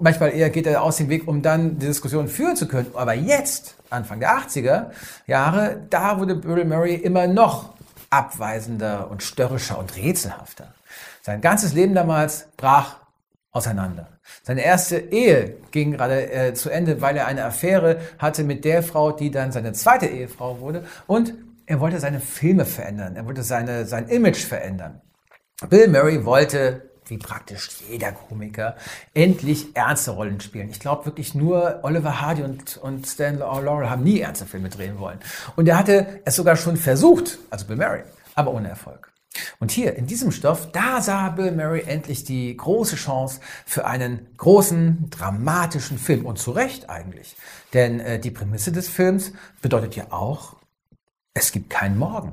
manchmal 0.00 0.34
eher 0.34 0.48
geht 0.48 0.66
er 0.66 0.82
aus 0.82 0.96
dem 0.96 1.10
Weg, 1.10 1.28
um 1.28 1.42
dann 1.42 1.78
die 1.78 1.86
Diskussion 1.86 2.28
führen 2.28 2.56
zu 2.56 2.66
können. 2.66 2.86
Aber 2.94 3.12
jetzt, 3.12 3.74
Anfang 3.90 4.20
der 4.20 4.38
80er 4.38 4.90
Jahre, 5.26 5.82
da 5.90 6.18
wurde 6.18 6.36
Bill 6.36 6.64
Murray 6.64 6.94
immer 6.94 7.26
noch 7.26 7.74
abweisender 8.18 9.10
und 9.10 9.22
störrischer 9.22 9.78
und 9.78 9.96
rätselhafter. 9.96 10.74
Sein 11.22 11.40
ganzes 11.40 11.72
Leben 11.72 11.94
damals 11.94 12.48
brach 12.56 12.96
auseinander. 13.50 14.08
Seine 14.42 14.64
erste 14.64 14.98
Ehe 14.98 15.56
ging 15.70 15.92
gerade 15.92 16.30
äh, 16.30 16.54
zu 16.54 16.70
Ende, 16.70 17.00
weil 17.00 17.16
er 17.16 17.26
eine 17.26 17.44
Affäre 17.44 18.00
hatte 18.18 18.44
mit 18.44 18.64
der 18.64 18.82
Frau, 18.82 19.12
die 19.12 19.30
dann 19.30 19.52
seine 19.52 19.72
zweite 19.72 20.06
Ehefrau 20.06 20.60
wurde. 20.60 20.84
Und 21.06 21.34
er 21.66 21.80
wollte 21.80 22.00
seine 22.00 22.20
Filme 22.20 22.64
verändern. 22.64 23.16
Er 23.16 23.26
wollte 23.26 23.42
seine, 23.42 23.86
sein 23.86 24.08
Image 24.08 24.44
verändern. 24.44 25.00
Bill 25.68 25.88
Murray 25.88 26.24
wollte, 26.24 26.90
wie 27.06 27.18
praktisch 27.18 27.68
jeder 27.88 28.12
Komiker, 28.12 28.76
endlich 29.12 29.76
ernste 29.76 30.12
Rollen 30.12 30.40
spielen. 30.40 30.70
Ich 30.70 30.80
glaube 30.80 31.06
wirklich 31.06 31.34
nur 31.34 31.80
Oliver 31.82 32.20
Hardy 32.20 32.42
und, 32.42 32.76
und 32.78 33.06
Stan 33.06 33.38
Laurel 33.38 33.90
haben 33.90 34.04
nie 34.04 34.20
ernste 34.20 34.46
Filme 34.46 34.68
drehen 34.68 34.98
wollen. 34.98 35.18
Und 35.56 35.68
er 35.68 35.78
hatte 35.78 36.20
es 36.24 36.36
sogar 36.36 36.56
schon 36.56 36.76
versucht, 36.76 37.38
also 37.50 37.66
Bill 37.66 37.76
Murray, 37.76 38.02
aber 38.34 38.52
ohne 38.52 38.68
Erfolg. 38.68 39.14
Und 39.58 39.72
hier 39.72 39.96
in 39.96 40.06
diesem 40.06 40.30
Stoff, 40.30 40.70
da 40.72 41.00
sah 41.00 41.28
Bill 41.30 41.52
Murray 41.52 41.82
endlich 41.86 42.24
die 42.24 42.56
große 42.56 42.96
Chance 42.96 43.40
für 43.66 43.86
einen 43.86 44.28
großen, 44.36 45.10
dramatischen 45.10 45.98
Film. 45.98 46.24
Und 46.24 46.38
zu 46.38 46.52
Recht 46.52 46.88
eigentlich. 46.88 47.36
Denn 47.72 48.00
äh, 48.00 48.18
die 48.18 48.30
Prämisse 48.30 48.72
des 48.72 48.88
Films 48.88 49.32
bedeutet 49.60 49.96
ja 49.96 50.06
auch, 50.10 50.56
es 51.34 51.50
gibt 51.50 51.70
keinen 51.70 51.98
Morgen. 51.98 52.32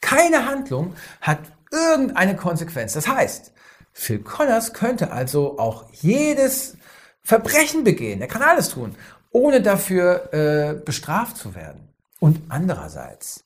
Keine 0.00 0.46
Handlung 0.46 0.94
hat 1.20 1.40
irgendeine 1.72 2.36
Konsequenz. 2.36 2.92
Das 2.92 3.08
heißt, 3.08 3.52
Phil 3.98 4.20
Connors 4.20 4.74
könnte 4.74 5.10
also 5.10 5.58
auch 5.58 5.90
jedes 5.92 6.76
Verbrechen 7.20 7.82
begehen. 7.82 8.20
Er 8.20 8.28
kann 8.28 8.42
alles 8.42 8.68
tun, 8.68 8.94
ohne 9.32 9.60
dafür 9.60 10.32
äh, 10.32 10.74
bestraft 10.74 11.36
zu 11.36 11.56
werden. 11.56 11.88
Und 12.20 12.40
andererseits, 12.48 13.44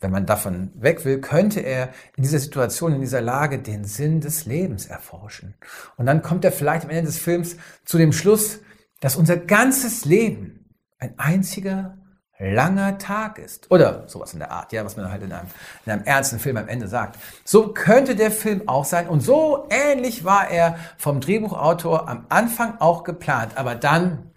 wenn 0.00 0.10
man 0.10 0.24
davon 0.24 0.72
weg 0.74 1.04
will, 1.04 1.20
könnte 1.20 1.60
er 1.60 1.90
in 2.16 2.22
dieser 2.22 2.38
Situation, 2.38 2.94
in 2.94 3.02
dieser 3.02 3.20
Lage 3.20 3.58
den 3.58 3.84
Sinn 3.84 4.22
des 4.22 4.46
Lebens 4.46 4.86
erforschen. 4.86 5.56
Und 5.98 6.06
dann 6.06 6.22
kommt 6.22 6.46
er 6.46 6.52
vielleicht 6.52 6.84
am 6.84 6.90
Ende 6.90 7.10
des 7.10 7.18
Films 7.18 7.56
zu 7.84 7.98
dem 7.98 8.14
Schluss, 8.14 8.60
dass 9.00 9.16
unser 9.16 9.36
ganzes 9.36 10.06
Leben 10.06 10.74
ein 10.98 11.18
einziger 11.18 11.98
langer 12.42 12.98
Tag 12.98 13.38
ist. 13.38 13.70
Oder 13.70 14.04
sowas 14.08 14.32
in 14.32 14.40
der 14.40 14.50
Art, 14.50 14.72
ja, 14.72 14.84
was 14.84 14.96
man 14.96 15.10
halt 15.10 15.22
in 15.22 15.32
einem, 15.32 15.48
in 15.86 15.92
einem 15.92 16.04
ernsten 16.04 16.38
Film 16.38 16.56
am 16.56 16.68
Ende 16.68 16.88
sagt. 16.88 17.18
So 17.44 17.68
könnte 17.68 18.16
der 18.16 18.30
Film 18.30 18.68
auch 18.68 18.84
sein. 18.84 19.08
Und 19.08 19.20
so 19.20 19.68
ähnlich 19.70 20.24
war 20.24 20.50
er 20.50 20.76
vom 20.98 21.20
Drehbuchautor 21.20 22.08
am 22.08 22.26
Anfang 22.28 22.74
auch 22.80 23.04
geplant. 23.04 23.56
Aber 23.56 23.74
dann 23.74 24.30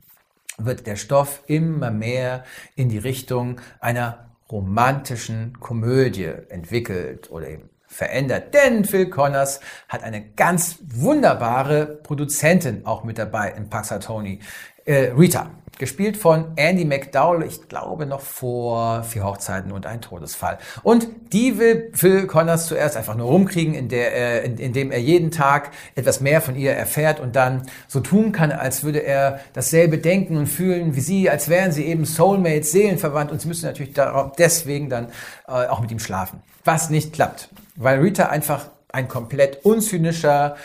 wird 0.58 0.88
der 0.88 0.96
Stoff 0.96 1.42
immer 1.48 1.92
mehr 1.92 2.44
in 2.76 2.90
die 2.90 2.98
Richtung 2.98 3.60
einer 3.80 4.30
romantischen 4.52 5.60
Komödie 5.60 6.32
entwickelt 6.50 7.32
oder 7.32 7.48
eben 7.48 7.70
verändert. 7.88 8.54
Denn 8.54 8.86
Phil 8.86 9.10
Connors 9.10 9.60
hat 9.90 10.04
eine 10.04 10.22
ganz 10.22 10.80
wunderbare 10.94 11.86
Produzentin 11.86 12.86
auch 12.86 13.04
mit 13.04 13.18
dabei 13.18 13.52
in 13.52 13.70
Paxatoni, 13.70 14.40
äh, 14.86 15.12
Rita 15.18 15.50
gespielt 15.78 16.18
von 16.18 16.46
Andy 16.56 16.86
McDowell, 16.86 17.44
ich 17.48 17.68
glaube 17.68 18.06
noch 18.06 18.22
vor 18.22 19.04
vier 19.04 19.24
Hochzeiten 19.24 19.72
und 19.72 19.86
ein 19.86 20.02
Todesfall. 20.02 20.58
Und 20.84 21.08
die 21.34 21.58
will 21.58 21.92
Phil 21.94 22.28
Connors 22.28 22.68
zuerst 22.68 22.98
einfach 22.98 23.16
nur 23.16 23.28
rumkriegen, 23.28 23.74
indem 23.74 24.92
er 24.92 25.00
jeden 25.00 25.32
Tag 25.32 25.72
etwas 25.96 26.22
mehr 26.22 26.42
von 26.42 26.56
ihr 26.56 26.72
erfährt 26.72 27.20
und 27.20 27.36
dann 27.36 27.64
so 27.88 28.00
tun 28.00 28.32
kann, 28.32 28.52
als 28.52 28.84
würde 28.84 29.00
er 29.00 29.40
dasselbe 29.54 29.98
denken 29.98 30.38
und 30.38 30.48
fühlen 30.48 30.96
wie 30.96 31.02
sie, 31.02 31.30
als 31.30 31.50
wären 31.50 31.72
sie 31.72 31.86
eben 31.86 32.06
Soulmates, 32.06 32.72
Seelenverwandt 32.72 33.32
und 33.32 33.42
sie 33.42 33.48
müssen 33.48 33.66
natürlich 33.66 33.94
deswegen 34.38 34.90
dann 34.90 35.08
äh, 35.48 35.52
auch 35.52 35.82
mit 35.82 35.92
ihm 35.92 36.00
schlafen. 36.00 36.42
Was 36.64 36.90
nicht 36.90 37.14
klappt, 37.14 37.50
weil 37.76 38.00
Rita 38.00 38.28
einfach 38.28 38.68
ein 38.92 39.08
komplett 39.08 39.66
unzynischer, 39.66 40.56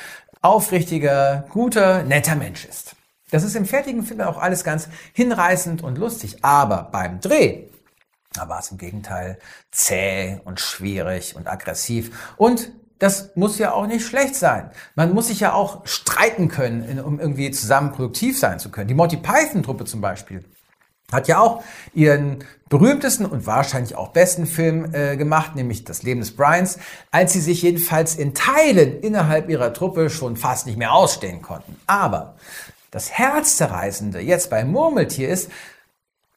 aufrichtiger, 0.43 1.45
guter, 1.51 2.05
netter 2.05 2.37
Mensch 2.37 2.65
ist. 2.65 2.95
Das 3.31 3.45
ist 3.45 3.57
im 3.57 3.67
fertigen 3.67 4.03
Film 4.03 4.21
auch 4.21 4.39
alles 4.39 4.65
ganz 4.65 4.89
hinreißend 5.13 5.83
und 5.83 5.99
lustig, 5.99 6.39
aber 6.43 6.89
beim 6.91 7.21
Dreh 7.21 7.71
da 8.33 8.49
war 8.49 8.61
es 8.61 8.71
im 8.71 8.79
Gegenteil 8.79 9.39
zäh 9.73 10.41
und 10.45 10.61
schwierig 10.61 11.35
und 11.35 11.49
aggressiv. 11.49 12.35
Und 12.37 12.71
das 12.99 13.35
muss 13.35 13.59
ja 13.59 13.73
auch 13.73 13.87
nicht 13.87 14.07
schlecht 14.07 14.37
sein. 14.37 14.71
Man 14.95 15.15
muss 15.15 15.29
sich 15.29 15.41
ja 15.41 15.53
auch 15.53 15.87
streiten 15.87 16.49
können, 16.49 17.01
um 17.01 17.19
irgendwie 17.19 17.51
zusammen 17.51 17.93
produktiv 17.93 18.39
sein 18.39 18.59
zu 18.59 18.71
können. 18.71 18.89
Die 18.89 18.95
Monty 18.95 19.17
Python-Truppe 19.17 19.85
zum 19.85 20.01
Beispiel 20.01 20.45
hat 21.11 21.27
ja 21.27 21.41
auch 21.41 21.65
ihren 21.93 22.45
berühmtesten 22.69 23.27
und 23.27 23.47
wahrscheinlich 23.47 23.97
auch 23.97 24.09
besten 24.09 24.47
Film 24.47 24.95
äh, 24.95 25.17
gemacht, 25.17 25.57
nämlich 25.57 25.85
Das 25.85 26.05
Leben 26.05 26.21
des 26.21 26.37
Bryans, 26.37 26.79
als 27.11 27.33
sie 27.33 27.41
sich 27.41 27.63
jedenfalls 27.63 28.15
in 28.15 28.33
Teilen 28.33 29.01
innerhalb 29.01 29.49
ihrer 29.49 29.73
Truppe 29.73 30.09
schon 30.09 30.37
fast 30.37 30.67
nicht 30.67 30.79
mehr 30.79 30.93
ausstehen 30.93 31.43
konnten. 31.43 31.75
Aber 31.89 32.37
das 32.91 33.13
Herzzerreißende 33.13 34.21
jetzt 34.21 34.51
bei 34.51 34.65
Murmeltier 34.65 35.29
ist, 35.29 35.51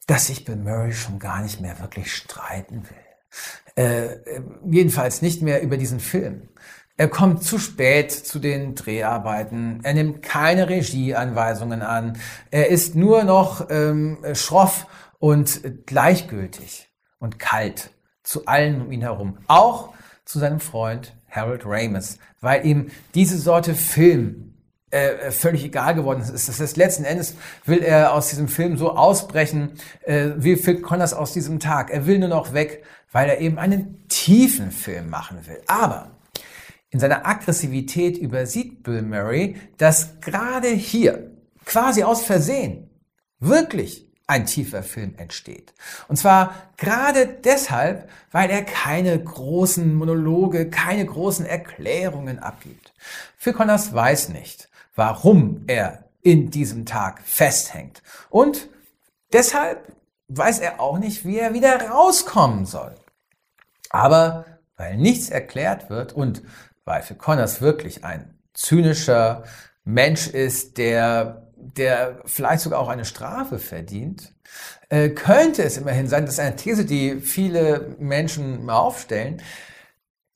dass 0.06 0.26
sich 0.26 0.44
Bill 0.44 0.56
Murray 0.56 0.92
schon 0.92 1.18
gar 1.18 1.42
nicht 1.42 1.60
mehr 1.60 1.80
wirklich 1.80 2.14
streiten 2.14 2.84
will. 2.88 3.84
Äh, 3.84 4.40
jedenfalls 4.70 5.22
nicht 5.22 5.42
mehr 5.42 5.62
über 5.62 5.76
diesen 5.76 6.00
Film. 6.00 6.48
Er 6.96 7.08
kommt 7.08 7.42
zu 7.42 7.58
spät 7.58 8.12
zu 8.12 8.38
den 8.38 8.76
Dreharbeiten. 8.76 9.80
Er 9.82 9.94
nimmt 9.94 10.22
keine 10.22 10.68
Regieanweisungen 10.68 11.82
an. 11.82 12.18
Er 12.52 12.68
ist 12.68 12.94
nur 12.94 13.24
noch 13.24 13.68
ähm, 13.68 14.18
schroff 14.34 14.86
und 15.18 15.86
gleichgültig 15.86 16.88
und 17.18 17.40
kalt 17.40 17.90
zu 18.22 18.46
allen 18.46 18.80
um 18.82 18.92
ihn 18.92 19.00
herum. 19.00 19.38
Auch 19.48 19.92
zu 20.24 20.38
seinem 20.38 20.60
Freund 20.60 21.16
Harold 21.28 21.62
Ramis, 21.66 22.18
weil 22.40 22.64
ihm 22.64 22.90
diese 23.14 23.38
Sorte 23.38 23.74
Film 23.74 24.53
äh, 24.94 25.32
völlig 25.32 25.64
egal 25.64 25.94
geworden 25.94 26.20
ist. 26.20 26.48
Das 26.48 26.60
heißt, 26.60 26.76
letzten 26.76 27.04
Endes 27.04 27.34
will 27.64 27.82
er 27.82 28.12
aus 28.12 28.28
diesem 28.28 28.48
Film 28.48 28.76
so 28.76 28.92
ausbrechen, 28.92 29.72
äh, 30.02 30.30
wie 30.36 30.56
Phil 30.56 30.80
Connors 30.80 31.14
aus 31.14 31.32
diesem 31.32 31.58
Tag. 31.58 31.90
Er 31.90 32.06
will 32.06 32.18
nur 32.20 32.28
noch 32.28 32.54
weg, 32.54 32.84
weil 33.10 33.28
er 33.28 33.40
eben 33.40 33.58
einen 33.58 34.06
tiefen 34.08 34.70
Film 34.70 35.10
machen 35.10 35.46
will. 35.46 35.60
Aber 35.66 36.12
in 36.90 37.00
seiner 37.00 37.26
Aggressivität 37.26 38.16
übersieht 38.16 38.84
Bill 38.84 39.02
Murray, 39.02 39.56
dass 39.78 40.20
gerade 40.20 40.68
hier, 40.68 41.32
quasi 41.64 42.04
aus 42.04 42.22
Versehen, 42.22 42.88
wirklich 43.40 44.08
ein 44.26 44.46
tiefer 44.46 44.82
Film 44.82 45.14
entsteht. 45.16 45.74
Und 46.08 46.16
zwar 46.16 46.54
gerade 46.76 47.26
deshalb, 47.26 48.08
weil 48.30 48.48
er 48.48 48.62
keine 48.62 49.18
großen 49.22 49.92
Monologe, 49.92 50.70
keine 50.70 51.04
großen 51.04 51.44
Erklärungen 51.44 52.38
abgibt. 52.38 52.94
Phil 53.36 53.52
Connors 53.52 53.92
weiß 53.92 54.28
nicht, 54.28 54.68
warum 54.94 55.64
er 55.66 56.04
in 56.22 56.50
diesem 56.50 56.86
Tag 56.86 57.20
festhängt. 57.22 58.02
Und 58.30 58.68
deshalb 59.32 59.92
weiß 60.28 60.60
er 60.60 60.80
auch 60.80 60.98
nicht, 60.98 61.24
wie 61.24 61.38
er 61.38 61.54
wieder 61.54 61.90
rauskommen 61.90 62.64
soll. 62.64 62.94
Aber 63.90 64.46
weil 64.76 64.96
nichts 64.96 65.28
erklärt 65.28 65.90
wird 65.90 66.12
und 66.12 66.42
weil 66.84 67.02
für 67.02 67.14
Connors 67.14 67.60
wirklich 67.60 68.04
ein 68.04 68.38
zynischer 68.54 69.44
Mensch 69.84 70.28
ist, 70.28 70.78
der, 70.78 71.52
der 71.56 72.20
vielleicht 72.24 72.62
sogar 72.62 72.80
auch 72.80 72.88
eine 72.88 73.04
Strafe 73.04 73.58
verdient, 73.58 74.34
äh, 74.88 75.10
könnte 75.10 75.62
es 75.62 75.76
immerhin 75.76 76.08
sein, 76.08 76.24
das 76.24 76.34
ist 76.34 76.40
eine 76.40 76.56
These, 76.56 76.84
die 76.84 77.20
viele 77.20 77.96
Menschen 77.98 78.68
aufstellen, 78.70 79.42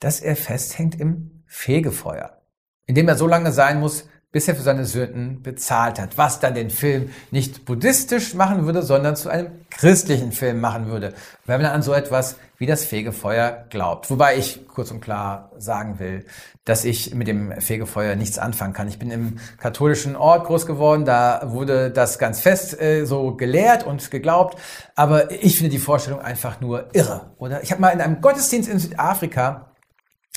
dass 0.00 0.20
er 0.20 0.36
festhängt 0.36 1.00
im 1.00 1.42
Fegefeuer, 1.46 2.40
indem 2.86 3.08
er 3.08 3.16
so 3.16 3.26
lange 3.26 3.52
sein 3.52 3.80
muss, 3.80 4.08
bis 4.30 4.46
er 4.46 4.54
für 4.54 4.62
seine 4.62 4.84
Sünden 4.84 5.42
bezahlt 5.42 5.98
hat. 5.98 6.18
Was 6.18 6.38
dann 6.38 6.54
den 6.54 6.70
Film 6.70 7.10
nicht 7.30 7.64
buddhistisch 7.64 8.34
machen 8.34 8.66
würde, 8.66 8.82
sondern 8.82 9.16
zu 9.16 9.30
einem 9.30 9.50
christlichen 9.70 10.32
Film 10.32 10.60
machen 10.60 10.86
würde, 10.88 11.14
wenn 11.46 11.62
man 11.62 11.70
an 11.70 11.82
so 11.82 11.94
etwas 11.94 12.36
wie 12.58 12.66
das 12.66 12.84
Fegefeuer 12.84 13.66
glaubt. 13.70 14.10
Wobei 14.10 14.36
ich 14.36 14.66
kurz 14.66 14.90
und 14.90 15.00
klar 15.00 15.52
sagen 15.56 15.98
will, 15.98 16.26
dass 16.64 16.84
ich 16.84 17.14
mit 17.14 17.28
dem 17.28 17.58
Fegefeuer 17.60 18.16
nichts 18.16 18.38
anfangen 18.38 18.74
kann. 18.74 18.88
Ich 18.88 18.98
bin 18.98 19.10
im 19.10 19.38
katholischen 19.58 20.16
Ort 20.16 20.46
groß 20.46 20.66
geworden, 20.66 21.04
da 21.04 21.42
wurde 21.46 21.90
das 21.90 22.18
ganz 22.18 22.40
fest 22.40 22.78
äh, 22.80 23.04
so 23.06 23.34
gelehrt 23.34 23.86
und 23.86 24.10
geglaubt, 24.10 24.58
aber 24.94 25.30
ich 25.30 25.56
finde 25.56 25.70
die 25.70 25.78
Vorstellung 25.78 26.20
einfach 26.20 26.60
nur 26.60 26.88
irre. 26.92 27.30
Oder 27.38 27.62
ich 27.62 27.70
habe 27.70 27.80
mal 27.80 27.90
in 27.90 28.00
einem 28.00 28.20
Gottesdienst 28.20 28.68
in 28.68 28.78
Südafrika 28.78 29.67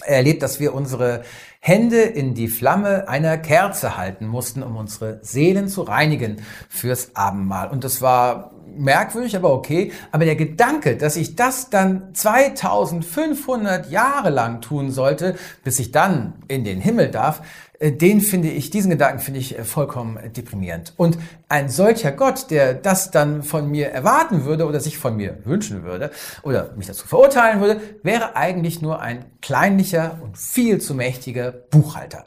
erlebt, 0.05 0.41
dass 0.41 0.59
wir 0.59 0.73
unsere 0.73 1.23
Hände 1.59 2.01
in 2.01 2.33
die 2.33 2.47
Flamme 2.47 3.07
einer 3.07 3.37
Kerze 3.37 3.97
halten 3.97 4.25
mussten, 4.25 4.63
um 4.63 4.75
unsere 4.75 5.19
Seelen 5.21 5.67
zu 5.67 5.83
reinigen 5.83 6.37
fürs 6.69 7.15
Abendmahl. 7.15 7.69
Und 7.69 7.83
das 7.83 8.01
war 8.01 8.51
merkwürdig, 8.75 9.35
aber 9.35 9.53
okay. 9.53 9.91
Aber 10.11 10.25
der 10.25 10.35
Gedanke, 10.35 10.97
dass 10.97 11.15
ich 11.15 11.35
das 11.35 11.69
dann 11.69 12.13
2500 12.15 13.91
Jahre 13.91 14.29
lang 14.29 14.61
tun 14.61 14.91
sollte, 14.91 15.35
bis 15.63 15.79
ich 15.79 15.91
dann 15.91 16.33
in 16.47 16.63
den 16.63 16.81
Himmel 16.81 17.09
darf, 17.09 17.41
den 17.89 18.21
finde 18.21 18.49
ich, 18.49 18.69
diesen 18.69 18.91
Gedanken 18.91 19.19
finde 19.19 19.39
ich 19.39 19.57
äh, 19.57 19.63
vollkommen 19.63 20.19
deprimierend. 20.33 20.93
Und 20.97 21.17
ein 21.49 21.67
solcher 21.67 22.11
Gott, 22.11 22.51
der 22.51 22.75
das 22.75 23.09
dann 23.09 23.41
von 23.41 23.69
mir 23.69 23.87
erwarten 23.89 24.45
würde 24.45 24.67
oder 24.67 24.79
sich 24.79 24.99
von 24.99 25.15
mir 25.15 25.39
wünschen 25.45 25.83
würde 25.83 26.11
oder 26.43 26.73
mich 26.77 26.85
dazu 26.85 27.07
verurteilen 27.07 27.59
würde, 27.59 27.81
wäre 28.03 28.35
eigentlich 28.35 28.81
nur 28.81 29.01
ein 29.01 29.25
kleinlicher 29.41 30.19
und 30.21 30.37
viel 30.37 30.79
zu 30.79 30.93
mächtiger 30.93 31.51
Buchhalter. 31.51 32.25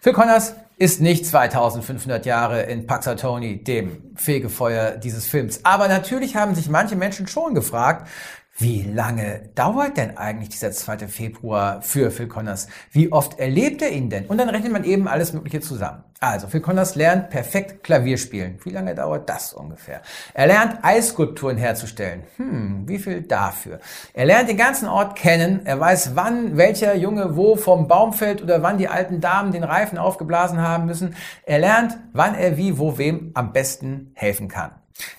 Phil 0.00 0.14
Connors 0.14 0.54
ist 0.76 1.00
nicht 1.00 1.26
2500 1.26 2.26
Jahre 2.26 2.62
in 2.62 2.86
Paxatoni, 2.86 3.62
dem 3.62 4.14
Fegefeuer 4.16 4.92
dieses 4.92 5.26
Films. 5.26 5.60
Aber 5.62 5.88
natürlich 5.88 6.36
haben 6.36 6.54
sich 6.54 6.68
manche 6.68 6.96
Menschen 6.96 7.26
schon 7.26 7.54
gefragt, 7.54 8.08
wie 8.56 8.82
lange 8.82 9.50
dauert 9.56 9.96
denn 9.96 10.16
eigentlich 10.16 10.50
dieser 10.50 10.70
2. 10.70 11.08
Februar 11.08 11.82
für 11.82 12.12
Phil 12.12 12.28
Connors? 12.28 12.68
Wie 12.92 13.10
oft 13.10 13.40
erlebt 13.40 13.82
er 13.82 13.90
ihn 13.90 14.10
denn? 14.10 14.26
Und 14.26 14.38
dann 14.38 14.48
rechnet 14.48 14.72
man 14.72 14.84
eben 14.84 15.08
alles 15.08 15.32
Mögliche 15.32 15.60
zusammen. 15.60 16.04
Also, 16.20 16.46
Phil 16.46 16.60
Connors 16.60 16.94
lernt 16.94 17.30
perfekt 17.30 17.82
Klavier 17.82 18.16
spielen. 18.16 18.60
Wie 18.62 18.70
lange 18.70 18.94
dauert 18.94 19.28
das 19.28 19.52
ungefähr? 19.52 20.02
Er 20.34 20.46
lernt 20.46 20.84
Eisskulpturen 20.84 21.56
herzustellen. 21.56 22.22
Hm, 22.36 22.86
wie 22.86 23.00
viel 23.00 23.22
dafür? 23.22 23.80
Er 24.12 24.24
lernt 24.24 24.48
den 24.48 24.56
ganzen 24.56 24.86
Ort 24.86 25.16
kennen. 25.16 25.66
Er 25.66 25.80
weiß, 25.80 26.14
wann 26.14 26.56
welcher 26.56 26.94
Junge 26.94 27.36
wo 27.36 27.56
vom 27.56 27.88
Baum 27.88 28.12
fällt 28.12 28.40
oder 28.40 28.62
wann 28.62 28.78
die 28.78 28.88
alten 28.88 29.20
Damen 29.20 29.50
den 29.50 29.64
Reifen 29.64 29.98
aufgeblasen 29.98 30.60
haben 30.60 30.86
müssen. 30.86 31.16
Er 31.44 31.58
lernt, 31.58 31.98
wann 32.12 32.36
er 32.36 32.56
wie, 32.56 32.78
wo, 32.78 32.98
wem 32.98 33.32
am 33.34 33.52
besten 33.52 34.12
helfen 34.14 34.46
kann. 34.46 34.70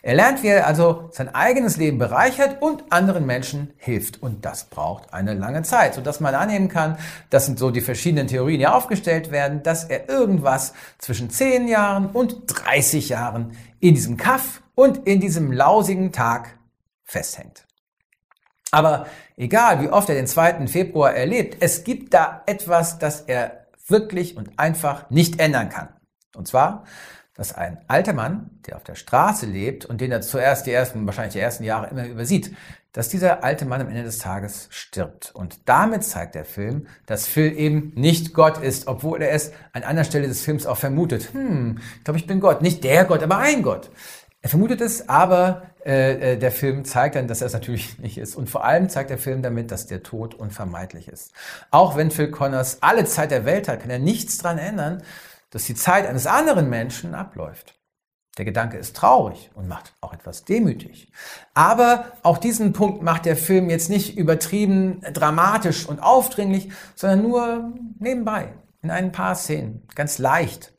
Er 0.02 0.16
lernt, 0.16 0.42
wie 0.42 0.48
er 0.48 0.68
also 0.68 1.10
sein 1.12 1.34
eigenes 1.34 1.78
Leben 1.78 1.98
bereichert 1.98 2.62
und 2.62 2.92
anderen 2.92 3.26
Menschen 3.26 3.74
hilft. 3.78 4.22
Und 4.22 4.46
das 4.46 4.66
braucht 4.66 5.14
eine 5.14 5.34
lange 5.34 5.64
Zeit, 5.64 5.96
sodass 5.96 6.20
man 6.20 6.34
annehmen 6.34 6.70
kann, 6.70 6.98
das 7.30 7.46
sind 7.46 7.60
so 7.60 7.72
die 7.72 7.82
verschiedenen 7.82 8.28
Theorien, 8.28 8.60
die 8.60 8.68
aufgestellt 8.68 9.32
werden, 9.32 9.64
dass 9.64 9.84
er 9.84 10.08
irgendwas 10.08 10.74
zwischen 10.98 11.30
10 11.30 11.68
Jahren 11.68 12.10
und 12.10 12.44
30 12.48 13.10
Jahren 13.10 13.58
in 13.80 13.96
diesem 13.96 14.16
Kaff 14.16 14.62
und 14.76 15.06
in 15.08 15.20
diesem 15.20 15.52
lausigen 15.52 16.12
Tag 16.12 16.58
festhängt. 17.04 17.66
Aber 18.72 19.08
egal, 19.38 19.82
wie 19.82 19.90
oft 19.90 20.10
er 20.10 20.16
den 20.16 20.28
2. 20.28 20.68
Februar 20.68 21.14
erlebt, 21.14 21.58
es 21.60 21.84
gibt 21.84 22.14
da 22.14 22.44
etwas, 22.46 23.00
das 23.00 23.22
er 23.22 23.68
wirklich 23.88 24.38
und 24.38 24.58
einfach 24.58 25.10
nicht 25.10 25.40
ändern 25.40 25.70
kann. 25.70 25.90
Und 26.36 26.48
zwar, 26.48 26.84
dass 27.36 27.54
ein 27.54 27.78
alter 27.88 28.14
Mann, 28.14 28.50
der 28.66 28.78
auf 28.78 28.84
der 28.84 28.96
Straße 28.96 29.46
lebt 29.46 29.86
und 29.86 30.02
den 30.02 30.12
er 30.12 30.22
zuerst 30.22 30.66
die 30.66 30.72
ersten, 30.72 31.06
wahrscheinlich 31.06 31.34
die 31.34 31.40
ersten 31.40 31.64
Jahre 31.64 31.90
immer 31.90 32.08
übersieht, 32.08 32.56
dass 32.94 33.10
dieser 33.10 33.44
alte 33.44 33.66
Mann 33.66 33.82
am 33.82 33.90
Ende 33.90 34.04
des 34.04 34.20
Tages 34.20 34.70
stirbt. 34.72 35.36
Und 35.36 35.68
damit 35.68 36.06
zeigt 36.06 36.34
der 36.34 36.46
Film, 36.46 36.88
dass 37.06 37.28
Phil 37.28 37.52
eben 37.58 37.92
nicht 37.96 38.34
Gott 38.34 38.58
ist, 38.58 38.88
obwohl 38.88 39.22
er 39.22 39.32
es 39.32 39.52
an 39.74 39.84
einer 39.84 40.06
Stelle 40.06 40.30
des 40.30 40.42
Films 40.42 40.66
auch 40.66 40.78
vermutet. 40.78 41.34
Hm, 41.34 41.82
ich 41.98 42.04
glaube, 42.06 42.20
ich 42.20 42.26
bin 42.26 42.40
Gott. 42.40 42.62
Nicht 42.62 42.86
der 42.86 43.04
Gott, 43.04 43.22
aber 43.22 43.38
ein 43.40 43.64
Gott. 43.64 43.92
Er 44.42 44.50
vermutet 44.50 44.80
es, 44.80 45.10
aber 45.10 45.64
äh, 45.86 46.36
äh 46.36 46.38
der 46.38 46.54
Film 46.54 46.86
zeigt 46.86 47.16
dann, 47.16 47.28
dass 47.28 47.42
er 47.42 47.48
es 47.48 47.54
natürlich 47.54 48.00
nicht 48.00 48.18
ist. 48.18 48.38
Und 48.38 48.50
vor 48.50 48.64
allem 48.64 48.88
zeigt 48.88 49.10
der 49.10 49.18
Film 49.18 49.42
damit, 49.42 49.72
dass 49.72 49.88
der 49.88 50.02
Tod 50.02 50.34
unvermeidlich 50.34 51.10
ist. 51.10 51.34
Auch 51.72 51.98
wenn 51.98 52.12
Phil 52.12 52.32
Connors 52.32 52.78
alle 52.80 53.04
Zeit 53.04 53.30
der 53.30 53.44
Welt 53.44 53.68
hat, 53.68 53.82
kann 53.82 53.90
er 53.90 54.00
nichts 54.00 54.38
dran 54.38 54.58
ändern, 54.58 55.04
dass 55.50 55.66
die 55.66 55.76
Zeit 55.76 56.08
eines 56.08 56.28
anderen 56.28 56.70
Menschen 56.70 57.16
abläuft. 57.16 57.76
Der 58.38 58.46
Gedanke 58.46 58.78
ist 58.78 58.98
traurig 58.98 59.50
und 59.54 59.68
macht 59.68 59.94
auch 60.02 60.14
etwas 60.14 60.44
demütig. 60.44 61.12
Aber 61.54 62.12
auch 62.22 62.38
diesen 62.38 62.74
Punkt 62.74 63.02
macht 63.02 63.26
der 63.26 63.38
Film 63.38 63.70
jetzt 63.70 63.90
nicht 63.90 64.18
übertrieben 64.18 65.02
dramatisch 65.14 65.88
und 65.88 66.04
aufdringlich, 66.04 66.70
sondern 66.96 67.22
nur 67.22 67.74
nebenbei, 67.98 68.54
in 68.82 68.92
ein 68.92 69.14
paar 69.14 69.36
Szenen, 69.36 69.88
ganz 69.96 70.18
leicht. 70.18 70.74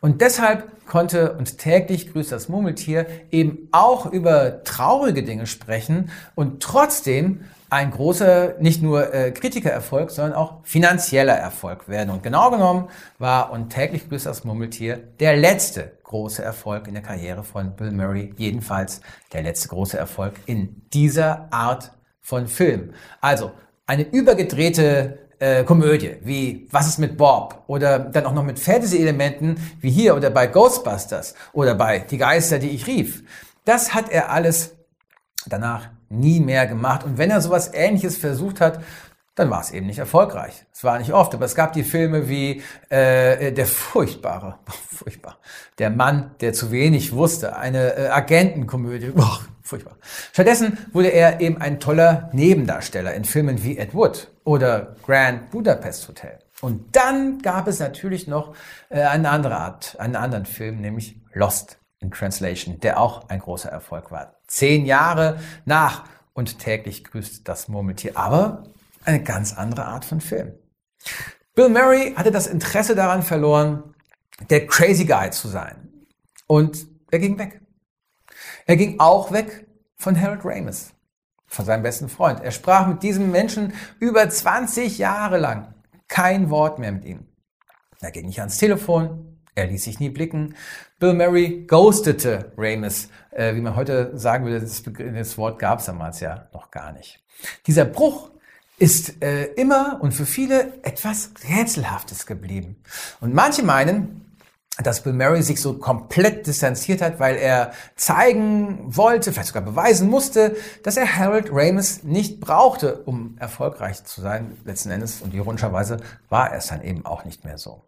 Und 0.00 0.20
deshalb 0.20 0.86
konnte 0.86 1.34
und 1.34 1.58
täglich 1.58 2.12
grüßt 2.12 2.32
das 2.32 2.48
Murmeltier 2.48 3.06
eben 3.30 3.68
auch 3.72 4.06
über 4.06 4.64
traurige 4.64 5.22
Dinge 5.22 5.46
sprechen 5.46 6.10
und 6.34 6.62
trotzdem 6.62 7.44
ein 7.72 7.90
großer, 7.90 8.56
nicht 8.60 8.82
nur 8.82 9.14
äh, 9.14 9.30
Kritikererfolg, 9.30 10.10
sondern 10.10 10.34
auch 10.34 10.60
finanzieller 10.62 11.32
Erfolg 11.32 11.88
werden. 11.88 12.10
Und 12.10 12.22
genau 12.22 12.50
genommen 12.50 12.88
war 13.18 13.50
und 13.50 13.70
täglich 13.70 14.10
grüßt 14.10 14.26
das 14.26 14.44
Murmeltier 14.44 14.98
der 14.98 15.38
letzte 15.38 15.90
große 16.04 16.42
Erfolg 16.42 16.86
in 16.86 16.92
der 16.92 17.02
Karriere 17.02 17.42
von 17.42 17.74
Bill 17.74 17.90
Murray. 17.90 18.34
Jedenfalls 18.36 19.00
der 19.32 19.42
letzte 19.42 19.68
große 19.68 19.96
Erfolg 19.96 20.34
in 20.44 20.82
dieser 20.92 21.48
Art 21.50 21.92
von 22.20 22.46
Film. 22.46 22.92
Also 23.22 23.52
eine 23.86 24.02
übergedrehte 24.02 25.20
äh, 25.38 25.64
Komödie 25.64 26.16
wie 26.20 26.68
Was 26.70 26.86
ist 26.86 26.98
mit 26.98 27.16
Bob 27.16 27.64
oder 27.68 27.98
dann 27.98 28.26
auch 28.26 28.34
noch 28.34 28.44
mit 28.44 28.58
Fantasy-Elementen 28.58 29.56
wie 29.80 29.90
hier 29.90 30.14
oder 30.14 30.28
bei 30.28 30.46
Ghostbusters 30.46 31.34
oder 31.54 31.74
bei 31.74 32.00
Die 32.00 32.18
Geister, 32.18 32.58
die 32.58 32.68
ich 32.68 32.86
rief. 32.86 33.24
Das 33.64 33.94
hat 33.94 34.10
er 34.10 34.30
alles 34.30 34.76
danach 35.46 35.88
nie 36.12 36.40
mehr 36.40 36.66
gemacht. 36.66 37.04
Und 37.04 37.18
wenn 37.18 37.30
er 37.30 37.40
sowas 37.40 37.72
ähnliches 37.74 38.16
versucht 38.16 38.60
hat, 38.60 38.80
dann 39.34 39.48
war 39.48 39.62
es 39.62 39.70
eben 39.70 39.86
nicht 39.86 39.98
erfolgreich. 39.98 40.66
Es 40.72 40.84
war 40.84 40.98
nicht 40.98 41.12
oft, 41.12 41.34
aber 41.34 41.46
es 41.46 41.54
gab 41.54 41.72
die 41.72 41.84
Filme 41.84 42.28
wie 42.28 42.62
äh, 42.90 43.52
Der 43.52 43.66
Furchtbare, 43.66 44.58
furchtbar, 44.94 45.38
Der 45.78 45.90
Mann, 45.90 46.34
der 46.40 46.52
zu 46.52 46.70
wenig 46.70 47.12
wusste, 47.12 47.56
eine 47.56 47.96
äh, 47.96 48.08
Agentenkomödie, 48.08 49.08
Boah, 49.14 49.40
furchtbar. 49.62 49.96
Stattdessen 50.32 50.76
wurde 50.92 51.08
er 51.08 51.40
eben 51.40 51.60
ein 51.60 51.80
toller 51.80 52.28
Nebendarsteller 52.32 53.14
in 53.14 53.24
Filmen 53.24 53.62
wie 53.64 53.78
Ed 53.78 53.94
Wood 53.94 54.30
oder 54.44 54.96
Grand 55.06 55.50
Budapest 55.50 56.08
Hotel. 56.08 56.38
Und 56.60 56.94
dann 56.94 57.40
gab 57.40 57.66
es 57.68 57.80
natürlich 57.80 58.28
noch 58.28 58.54
äh, 58.90 59.02
eine 59.02 59.30
andere 59.30 59.56
Art, 59.56 59.96
einen 59.98 60.16
anderen 60.16 60.44
Film, 60.44 60.80
nämlich 60.80 61.16
Lost 61.32 61.78
in 62.00 62.10
Translation, 62.10 62.80
der 62.80 63.00
auch 63.00 63.28
ein 63.30 63.38
großer 63.38 63.70
Erfolg 63.70 64.10
war. 64.10 64.36
Zehn 64.52 64.84
Jahre 64.84 65.40
nach 65.64 66.04
und 66.34 66.58
täglich 66.58 67.04
grüßt 67.04 67.48
das 67.48 67.68
Murmeltier. 67.68 68.18
Aber 68.18 68.64
eine 69.02 69.22
ganz 69.22 69.54
andere 69.54 69.86
Art 69.86 70.04
von 70.04 70.20
Film. 70.20 70.52
Bill 71.54 71.70
Murray 71.70 72.12
hatte 72.16 72.30
das 72.30 72.48
Interesse 72.48 72.94
daran 72.94 73.22
verloren, 73.22 73.94
der 74.50 74.66
Crazy 74.66 75.06
Guy 75.06 75.30
zu 75.30 75.48
sein. 75.48 76.04
Und 76.46 76.86
er 77.10 77.18
ging 77.18 77.38
weg. 77.38 77.62
Er 78.66 78.76
ging 78.76 79.00
auch 79.00 79.32
weg 79.32 79.66
von 79.96 80.20
Harold 80.20 80.44
Ramis, 80.44 80.92
von 81.46 81.64
seinem 81.64 81.82
besten 81.82 82.10
Freund. 82.10 82.40
Er 82.40 82.50
sprach 82.50 82.86
mit 82.86 83.02
diesem 83.02 83.30
Menschen 83.30 83.72
über 84.00 84.28
20 84.28 84.98
Jahre 84.98 85.38
lang 85.38 85.74
kein 86.08 86.50
Wort 86.50 86.78
mehr 86.78 86.92
mit 86.92 87.06
ihm. 87.06 87.26
Er 88.00 88.10
ging 88.10 88.26
nicht 88.26 88.40
ans 88.40 88.58
Telefon, 88.58 89.31
er 89.54 89.66
ließ 89.66 89.84
sich 89.84 90.00
nie 90.00 90.10
blicken. 90.10 90.54
Bill 90.98 91.14
Murray 91.14 91.64
ghostete 91.66 92.52
Ramis, 92.56 93.08
äh, 93.30 93.54
wie 93.54 93.60
man 93.60 93.76
heute 93.76 94.16
sagen 94.18 94.44
würde, 94.44 94.60
das, 94.60 94.82
das 94.82 95.38
Wort 95.38 95.58
gab 95.58 95.80
es 95.80 95.86
damals 95.86 96.20
ja 96.20 96.48
noch 96.52 96.70
gar 96.70 96.92
nicht. 96.92 97.20
Dieser 97.66 97.84
Bruch 97.84 98.30
ist 98.78 99.22
äh, 99.22 99.44
immer 99.54 99.98
und 100.00 100.12
für 100.12 100.26
viele 100.26 100.82
etwas 100.82 101.30
Rätselhaftes 101.48 102.26
geblieben. 102.26 102.76
Und 103.20 103.34
manche 103.34 103.62
meinen, 103.62 104.22
dass 104.82 105.02
Bill 105.02 105.12
Murray 105.12 105.42
sich 105.42 105.60
so 105.60 105.74
komplett 105.74 106.46
distanziert 106.46 107.02
hat, 107.02 107.20
weil 107.20 107.36
er 107.36 107.72
zeigen 107.94 108.78
wollte, 108.96 109.32
vielleicht 109.32 109.48
sogar 109.48 109.62
beweisen 109.62 110.08
musste, 110.08 110.56
dass 110.82 110.96
er 110.96 111.16
Harold 111.16 111.50
Ramis 111.52 112.02
nicht 112.04 112.40
brauchte, 112.40 113.02
um 113.04 113.36
erfolgreich 113.38 114.02
zu 114.04 114.22
sein, 114.22 114.56
letzten 114.64 114.90
Endes. 114.90 115.20
Und 115.20 115.34
ironischerweise 115.34 115.98
war 116.30 116.54
es 116.54 116.68
dann 116.68 116.82
eben 116.82 117.04
auch 117.04 117.24
nicht 117.24 117.44
mehr 117.44 117.58
so. 117.58 117.84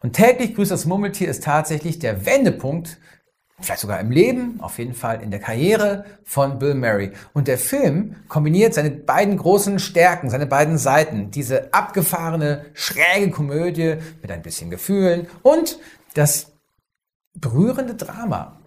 Und 0.00 0.12
täglich 0.12 0.54
grüßt 0.54 0.70
das 0.70 0.86
Murmeltier 0.86 1.28
ist 1.28 1.42
tatsächlich 1.42 1.98
der 1.98 2.24
Wendepunkt, 2.24 2.98
vielleicht 3.60 3.80
sogar 3.80 4.00
im 4.00 4.10
Leben, 4.10 4.60
auf 4.60 4.78
jeden 4.78 4.94
Fall 4.94 5.20
in 5.22 5.30
der 5.30 5.40
Karriere 5.40 6.04
von 6.24 6.58
Bill 6.58 6.74
Murray. 6.74 7.12
Und 7.32 7.48
der 7.48 7.58
Film 7.58 8.16
kombiniert 8.28 8.74
seine 8.74 8.90
beiden 8.90 9.36
großen 9.36 9.78
Stärken, 9.78 10.30
seine 10.30 10.46
beiden 10.46 10.78
Seiten, 10.78 11.30
diese 11.30 11.72
abgefahrene, 11.74 12.66
schräge 12.74 13.30
Komödie 13.30 13.96
mit 14.22 14.30
ein 14.30 14.42
bisschen 14.42 14.70
Gefühlen 14.70 15.26
und 15.42 15.78
das 16.14 16.52
berührende 17.34 17.94
Drama, 17.94 18.60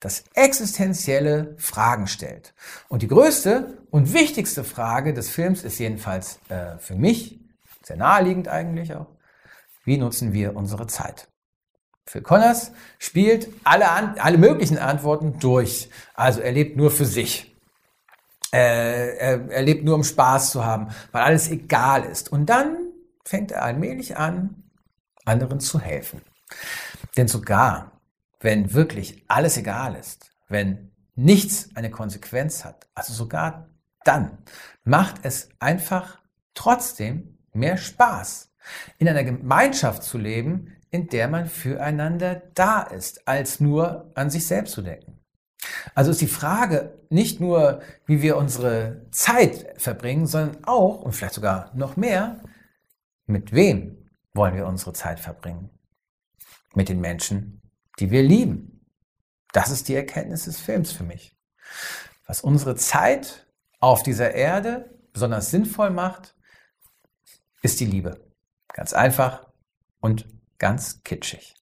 das 0.00 0.24
existenzielle 0.34 1.54
Fragen 1.58 2.06
stellt. 2.06 2.54
Und 2.88 3.02
die 3.02 3.08
größte 3.08 3.78
und 3.90 4.12
wichtigste 4.12 4.64
Frage 4.64 5.12
des 5.12 5.28
Films 5.28 5.64
ist 5.64 5.78
jedenfalls 5.78 6.38
äh, 6.48 6.78
für 6.78 6.94
mich, 6.94 7.40
sehr 7.82 7.96
naheliegend 7.96 8.48
eigentlich 8.48 8.94
auch, 8.94 9.06
wie 9.88 9.98
nutzen 9.98 10.32
wir 10.32 10.54
unsere 10.54 10.86
Zeit? 10.86 11.26
Phil 12.06 12.22
Connors 12.22 12.72
spielt 12.98 13.48
alle, 13.64 13.88
alle 14.20 14.38
möglichen 14.38 14.78
Antworten 14.78 15.38
durch. 15.40 15.90
Also 16.14 16.40
er 16.40 16.52
lebt 16.52 16.76
nur 16.76 16.90
für 16.90 17.04
sich. 17.04 17.54
Äh, 18.52 19.16
er, 19.18 19.50
er 19.50 19.62
lebt 19.62 19.84
nur 19.84 19.96
um 19.96 20.04
Spaß 20.04 20.52
zu 20.52 20.64
haben, 20.64 20.88
weil 21.10 21.22
alles 21.22 21.50
egal 21.50 22.04
ist. 22.04 22.30
Und 22.30 22.46
dann 22.46 22.76
fängt 23.24 23.50
er 23.50 23.62
allmählich 23.62 24.16
an, 24.16 24.62
anderen 25.24 25.60
zu 25.60 25.80
helfen. 25.80 26.22
Denn 27.16 27.28
sogar 27.28 27.98
wenn 28.40 28.72
wirklich 28.72 29.24
alles 29.28 29.56
egal 29.56 29.94
ist, 29.96 30.30
wenn 30.48 30.92
nichts 31.14 31.70
eine 31.74 31.90
Konsequenz 31.90 32.64
hat, 32.64 32.88
also 32.94 33.12
sogar 33.12 33.68
dann 34.04 34.38
macht 34.84 35.16
es 35.22 35.50
einfach 35.58 36.20
trotzdem 36.54 37.38
mehr 37.52 37.76
Spaß, 37.76 38.47
in 38.98 39.08
einer 39.08 39.24
Gemeinschaft 39.24 40.02
zu 40.02 40.18
leben, 40.18 40.76
in 40.90 41.08
der 41.08 41.28
man 41.28 41.46
füreinander 41.46 42.42
da 42.54 42.82
ist, 42.82 43.26
als 43.28 43.60
nur 43.60 44.10
an 44.14 44.30
sich 44.30 44.46
selbst 44.46 44.72
zu 44.72 44.82
denken. 44.82 45.20
Also 45.94 46.10
ist 46.10 46.20
die 46.20 46.26
Frage 46.26 46.98
nicht 47.10 47.40
nur, 47.40 47.82
wie 48.06 48.22
wir 48.22 48.36
unsere 48.36 49.06
Zeit 49.10 49.80
verbringen, 49.80 50.26
sondern 50.26 50.64
auch, 50.64 51.02
und 51.02 51.12
vielleicht 51.12 51.34
sogar 51.34 51.70
noch 51.74 51.96
mehr, 51.96 52.42
mit 53.26 53.52
wem 53.52 54.08
wollen 54.32 54.54
wir 54.54 54.66
unsere 54.66 54.92
Zeit 54.92 55.20
verbringen? 55.20 55.70
Mit 56.74 56.88
den 56.88 57.00
Menschen, 57.00 57.60
die 57.98 58.10
wir 58.10 58.22
lieben. 58.22 58.86
Das 59.52 59.70
ist 59.70 59.88
die 59.88 59.94
Erkenntnis 59.94 60.44
des 60.44 60.60
Films 60.60 60.92
für 60.92 61.04
mich. 61.04 61.36
Was 62.26 62.40
unsere 62.40 62.76
Zeit 62.76 63.46
auf 63.80 64.02
dieser 64.02 64.34
Erde 64.34 64.98
besonders 65.12 65.50
sinnvoll 65.50 65.90
macht, 65.90 66.36
ist 67.62 67.80
die 67.80 67.86
Liebe. 67.86 68.27
Ganz 68.78 68.92
einfach 68.92 69.44
und 69.98 70.26
ganz 70.58 71.02
kitschig. 71.02 71.56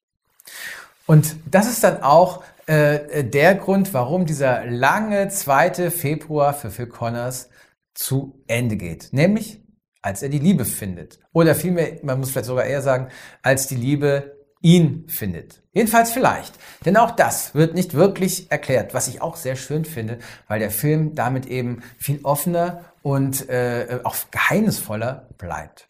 Und 1.07 1.37
das 1.51 1.67
ist 1.67 1.83
dann 1.83 2.03
auch 2.03 2.45
äh, 2.67 3.25
der 3.25 3.55
Grund, 3.55 3.95
warum 3.95 4.27
dieser 4.27 4.67
lange 4.67 5.31
2. 5.31 5.91
Februar 5.91 6.53
für 6.53 6.71
Phil 6.71 6.89
Connors 6.89 7.49
zu 7.95 8.43
Ende 8.49 8.77
geht. 8.77 9.15
Nämlich, 9.15 9.63
als 10.03 10.23
er 10.23 10.29
die 10.29 10.39
Liebe 10.39 10.67
findet. 10.67 11.19
Oder 11.33 11.55
vielmehr, 11.55 12.01
man 12.03 12.21
muss 12.21 12.33
vielleicht 12.33 12.49
sogar 12.49 12.67
eher 12.67 12.83
sagen, 12.83 13.09
als 13.41 13.67
die 13.67 13.77
Liebe 13.77 14.37
ihn 14.61 15.07
findet. 15.09 15.63
Jedenfalls 15.73 16.11
vielleicht. 16.11 16.53
Denn 16.85 16.99
auch 16.99 17.13
das 17.13 17.55
wird 17.55 17.73
nicht 17.73 17.95
wirklich 17.95 18.51
erklärt, 18.51 18.93
was 18.93 19.09
ich 19.09 19.23
auch 19.23 19.37
sehr 19.37 19.57
schön 19.57 19.87
finde, 19.87 20.19
weil 20.49 20.59
der 20.59 20.71
Film 20.71 21.15
damit 21.15 21.47
eben 21.47 21.83
viel 21.97 22.21
offener 22.25 22.85
und 23.01 23.49
äh, 23.49 24.01
auch 24.05 24.17
geheimnisvoller 24.31 25.31
bleibt. 25.39 25.89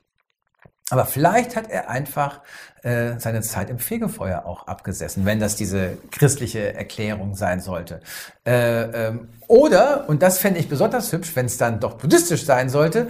Aber 0.91 1.05
vielleicht 1.05 1.57
hat 1.57 1.69
er 1.69 1.91
einfach 1.91 2.41
äh, 2.83 3.19
seine 3.19 3.41
Zeit 3.43 3.71
im 3.71 3.79
Fegefeuer 3.81 4.47
auch 4.47 4.69
abgesessen, 4.69 5.25
wenn 5.25 5.41
das 5.41 5.57
diese 5.57 5.99
christliche 6.13 6.75
Erklärung 6.75 7.35
sein 7.35 7.61
sollte. 7.61 8.01
Äh, 8.47 8.83
ähm, 9.09 9.29
oder, 9.49 10.09
und 10.09 10.23
das 10.23 10.39
fände 10.39 10.61
ich 10.61 10.69
besonders 10.69 11.13
hübsch, 11.13 11.35
wenn 11.35 11.47
es 11.47 11.59
dann 11.59 11.81
doch 11.81 11.95
buddhistisch 11.95 12.45
sein 12.45 12.69
sollte, 12.69 13.09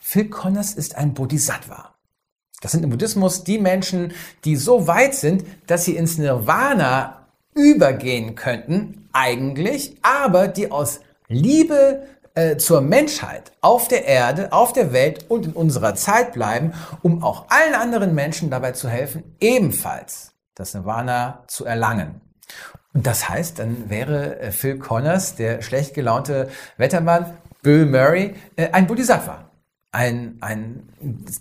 Phil 0.00 0.28
Connors 0.28 0.74
ist 0.74 0.96
ein 0.96 1.14
Bodhisattva. 1.14 1.94
Das 2.60 2.70
sind 2.70 2.84
im 2.84 2.90
Buddhismus 2.90 3.42
die 3.42 3.58
Menschen, 3.58 4.12
die 4.44 4.54
so 4.54 4.86
weit 4.86 5.14
sind, 5.16 5.44
dass 5.66 5.84
sie 5.84 5.96
ins 5.96 6.16
Nirvana 6.16 7.26
übergehen 7.54 8.36
könnten, 8.36 9.08
eigentlich, 9.12 9.96
aber 10.02 10.46
die 10.46 10.70
aus 10.70 11.00
Liebe 11.28 12.06
äh, 12.34 12.56
zur 12.56 12.80
Menschheit 12.80 13.52
auf 13.60 13.88
der 13.88 14.06
Erde, 14.06 14.52
auf 14.52 14.72
der 14.72 14.92
Welt 14.92 15.26
und 15.28 15.46
in 15.46 15.52
unserer 15.52 15.94
Zeit 15.94 16.32
bleiben, 16.32 16.72
um 17.02 17.22
auch 17.22 17.46
allen 17.48 17.74
anderen 17.74 18.14
Menschen 18.14 18.50
dabei 18.50 18.72
zu 18.72 18.88
helfen, 18.88 19.36
ebenfalls 19.40 20.32
das 20.54 20.74
Nirvana 20.74 21.44
zu 21.46 21.64
erlangen. 21.64 22.20
Und 22.94 23.06
das 23.06 23.28
heißt, 23.28 23.58
dann 23.58 23.88
wäre 23.88 24.38
äh, 24.40 24.52
Phil 24.52 24.78
Connors, 24.78 25.34
der 25.34 25.62
schlecht 25.62 25.94
gelaunte 25.94 26.48
Wettermann, 26.76 27.38
Bill 27.62 27.86
Murray, 27.86 28.34
äh, 28.56 28.70
ein 28.70 28.86
Bodhisattva 28.86 29.48
ein, 29.92 30.38
ein 30.40 30.88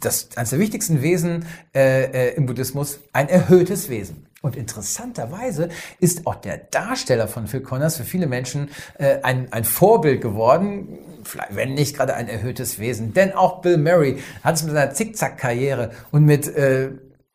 das, 0.02 0.30
eines 0.36 0.50
der 0.52 0.60
wichtigsten 0.60 1.02
Wesen 1.02 1.46
äh, 1.74 2.36
im 2.36 2.46
Buddhismus, 2.46 3.00
ein 3.14 3.30
erhöhtes 3.30 3.90
Wesen. 3.90 4.28
Und 4.42 4.56
interessanterweise 4.56 5.70
ist 6.00 6.26
auch 6.26 6.36
der 6.36 6.58
Darsteller 6.58 7.28
von 7.28 7.46
Phil 7.46 7.62
Connors 7.62 7.98
für 7.98 8.04
viele 8.04 8.26
Menschen 8.26 8.72
äh, 8.98 9.22
ein, 9.22 9.54
ein 9.54 9.64
Vorbild 9.64 10.20
geworden, 10.22 10.98
vielleicht, 11.24 11.56
wenn 11.56 11.76
nicht 11.76 11.96
gerade 11.96 12.16
ein 12.16 12.28
erhöhtes 12.28 12.80
Wesen. 12.80 13.14
Denn 13.14 13.34
auch 13.34 13.62
Bill 13.62 13.78
Murray 13.78 14.18
hat 14.44 14.56
es 14.56 14.64
mit 14.64 14.74
seiner 14.74 14.94
Zickzack-Karriere 14.94 15.92
und 16.12 16.26
mit 16.26 16.48
äh, 16.48 16.90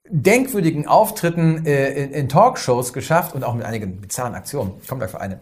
denkwürdigen 0.09 0.89
Auftritten 0.89 1.65
äh, 1.65 1.93
in, 1.93 2.11
in 2.11 2.29
Talkshows 2.29 2.93
geschafft 2.93 3.37
und 3.37 3.45
auch 3.45 3.55
mit 3.55 3.65
einigen 3.65 4.01
bizarren 4.01 4.35
Aktionen, 4.35 4.73
kommt 4.89 5.01
gleich 5.01 5.11
für 5.13 5.21
eine, 5.21 5.39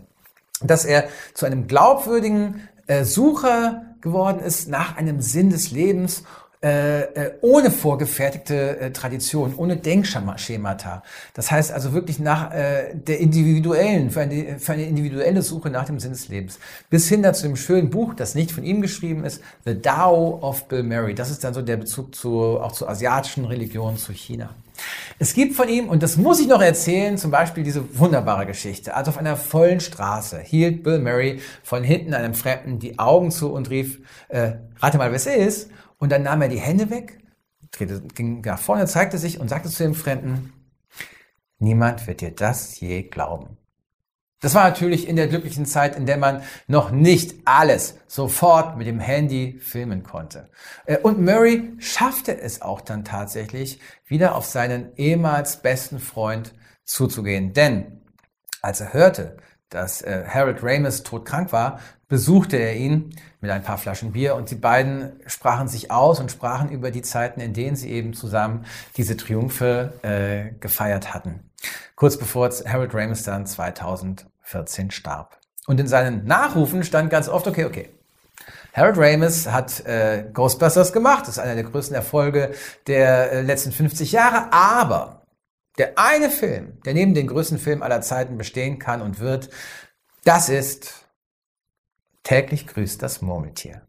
dass 0.63 0.85
er 0.85 1.05
zu 1.33 1.47
einem 1.47 1.67
glaubwürdigen 1.67 2.69
äh, 2.87 3.05
Sucher 3.05 3.95
geworden 4.03 4.41
ist 4.41 4.69
nach 4.69 4.99
einem 4.99 5.23
Sinn 5.23 5.49
des 5.49 5.71
Lebens 5.71 6.25
äh, 6.65 7.03
äh, 7.03 7.33
ohne 7.43 7.71
vorgefertigte 7.71 8.81
äh, 8.81 8.91
Tradition, 8.91 9.53
ohne 9.59 9.77
Denkschemata. 9.77 11.03
Das 11.35 11.51
heißt 11.51 11.71
also 11.71 11.93
wirklich 11.93 12.21
nach 12.21 12.55
äh, 12.55 12.95
der 12.95 13.21
individuellen, 13.21 14.11
für 14.11 14.23
eine, 14.23 14.59
für 14.59 14.73
eine 14.73 14.85
individuelle 14.85 15.43
Suche 15.43 15.69
nach 15.69 15.85
dem 15.85 16.01
Sinn 16.01 16.13
des 16.13 16.29
Lebens. 16.29 16.59
Bis 16.89 17.07
hin 17.07 17.23
zu 17.35 17.43
dem 17.43 17.57
schönen 17.57 17.91
Buch, 17.91 18.15
das 18.15 18.35
nicht 18.35 18.51
von 18.51 18.65
ihm 18.65 18.81
geschrieben 18.81 19.27
ist, 19.27 19.43
The 19.67 19.75
Tao 19.75 20.39
of 20.41 20.67
Bill 20.69 20.85
Murray. 20.85 21.15
Das 21.15 21.31
ist 21.31 21.45
dann 21.45 21.53
so 21.53 21.61
der 21.61 21.77
Bezug 21.77 22.15
zu, 22.15 22.59
auch 22.59 22.73
zu 22.73 22.89
asiatischen 22.89 23.45
Religionen, 23.45 23.99
zu 23.99 24.13
China. 24.13 24.49
Es 25.19 25.35
gibt 25.35 25.55
von 25.55 25.69
ihm, 25.69 25.91
und 25.91 26.03
das 26.03 26.17
muss 26.17 26.41
ich 26.41 26.49
noch 26.49 26.63
erzählen, 26.63 27.19
zum 27.19 27.31
Beispiel 27.31 27.63
diese 27.63 27.99
wunderbare 27.99 28.47
Geschichte. 28.47 28.95
Also 28.95 29.11
auf 29.11 29.19
einer 29.19 29.37
vollen 29.37 29.81
Straße 29.81 30.41
hielt 30.41 30.83
Bill 30.83 30.99
Murray 30.99 31.41
von 31.63 31.85
hinten 31.85 32.15
einem 32.15 32.33
Fremden 32.33 32.79
die 32.79 32.99
Augen 32.99 33.31
zu 33.31 33.53
und 33.53 33.69
rief, 33.69 34.01
äh, 34.29 34.53
rate 34.81 34.97
mal, 34.97 35.11
wer 35.11 35.17
es 35.17 35.27
ist. 35.27 35.71
Und 36.05 36.11
dann 36.11 36.25
nahm 36.25 36.43
er 36.43 36.49
die 36.49 36.61
Hände 36.61 36.91
weg, 36.91 37.19
ging 37.79 38.43
nach 38.43 38.59
vorne, 38.59 38.87
zeigte 38.87 39.17
sich 39.17 39.41
und 39.41 39.49
sagte 39.49 39.71
zu 39.71 39.85
dem 39.85 39.95
Fremden, 39.95 40.53
niemand 41.59 42.07
wird 42.07 42.21
dir 42.21 42.31
das 42.31 42.79
je 42.79 43.05
glauben. 43.05 43.57
Das 44.43 44.55
war 44.55 44.65
natürlich 44.65 45.09
in 45.09 45.17
der 45.17 45.29
glücklichen 45.29 45.65
Zeit, 45.65 45.97
in 45.97 46.05
der 46.05 46.19
man 46.19 46.43
noch 46.67 46.91
nicht 46.91 47.37
alles 47.47 47.97
sofort 48.07 48.77
mit 48.77 48.87
dem 48.87 49.01
Handy 49.01 49.59
filmen 49.61 50.03
konnte. 50.03 50.51
Äh, 50.85 50.99
und 50.99 51.25
Murray 51.25 51.73
schaffte 51.79 52.39
es 52.39 52.61
auch 52.61 52.83
dann 52.83 53.07
tatsächlich, 53.07 53.81
wieder 54.05 54.35
auf 54.35 54.45
seinen 54.45 54.95
ehemals 54.97 55.63
besten 55.63 56.01
Freund 56.01 56.53
zuzugehen. 56.85 57.55
Denn 57.55 58.03
als 58.61 58.83
er 58.83 58.93
hörte, 58.93 59.39
dass 59.71 60.03
äh, 60.03 60.27
Harold 60.29 60.63
Ramis 60.63 61.03
todkrank 61.03 61.51
war, 61.51 61.81
besuchte 62.09 62.57
er 62.57 62.77
ihn 62.77 63.15
mit 63.41 63.51
ein 63.51 63.63
paar 63.63 63.79
Flaschen 63.79 64.13
Bier 64.13 64.35
und 64.35 64.51
die 64.51 64.57
beiden 64.57 65.21
sprachen 65.27 65.69
sich 65.69 65.91
aus 65.91 66.21
und 66.21 66.31
sprachen 66.31 66.71
über 66.71 66.91
die 66.91 67.03
Zeiten, 67.03 67.41
in 67.41 67.53
denen 67.53 67.77
sie 67.77 67.91
eben 67.91 68.15
zusammen 68.15 68.65
diese 68.97 69.17
Triumphe 69.17 69.95
äh, 70.03 70.55
gefeiert 70.61 71.15
hatten. 71.15 71.51
Kurz 71.97 72.17
bevor 72.17 72.51
Harold 72.51 72.95
Ramis 72.95 73.23
dann 73.23 73.47
2014 73.47 74.91
starb. 74.91 75.39
Und 75.67 75.81
in 75.81 75.87
seinen 75.87 76.25
Nachrufen 76.27 76.85
stand 76.85 77.11
ganz 77.11 77.29
oft, 77.29 77.47
okay, 77.47 77.65
okay, 77.65 77.89
Harold 78.75 78.99
Ramis 78.99 79.47
hat 79.47 79.87
äh, 79.87 80.25
Ghostbusters 80.33 80.93
gemacht, 80.93 81.23
das 81.23 81.37
ist 81.37 81.39
einer 81.39 81.55
der 81.55 81.65
größten 81.65 81.95
Erfolge 81.95 82.55
der 82.89 83.33
äh, 83.33 83.43
letzten 83.43 83.71
50 83.71 84.11
Jahre, 84.13 84.53
aber 84.53 85.23
der 85.79 85.97
eine 85.97 86.29
Film, 86.29 86.81
der 86.85 86.95
neben 86.95 87.15
den 87.15 87.29
größten 87.29 87.59
Filmen 87.59 87.83
aller 87.83 88.01
Zeiten 88.01 88.37
bestehen 88.37 88.79
kann 88.79 89.01
und 89.01 89.21
wird, 89.21 89.49
das 90.25 90.49
ist 90.49 91.04
täglich 92.25 92.67
grüßt 92.67 93.01
das 93.01 93.23
Murmeltier. 93.23 93.83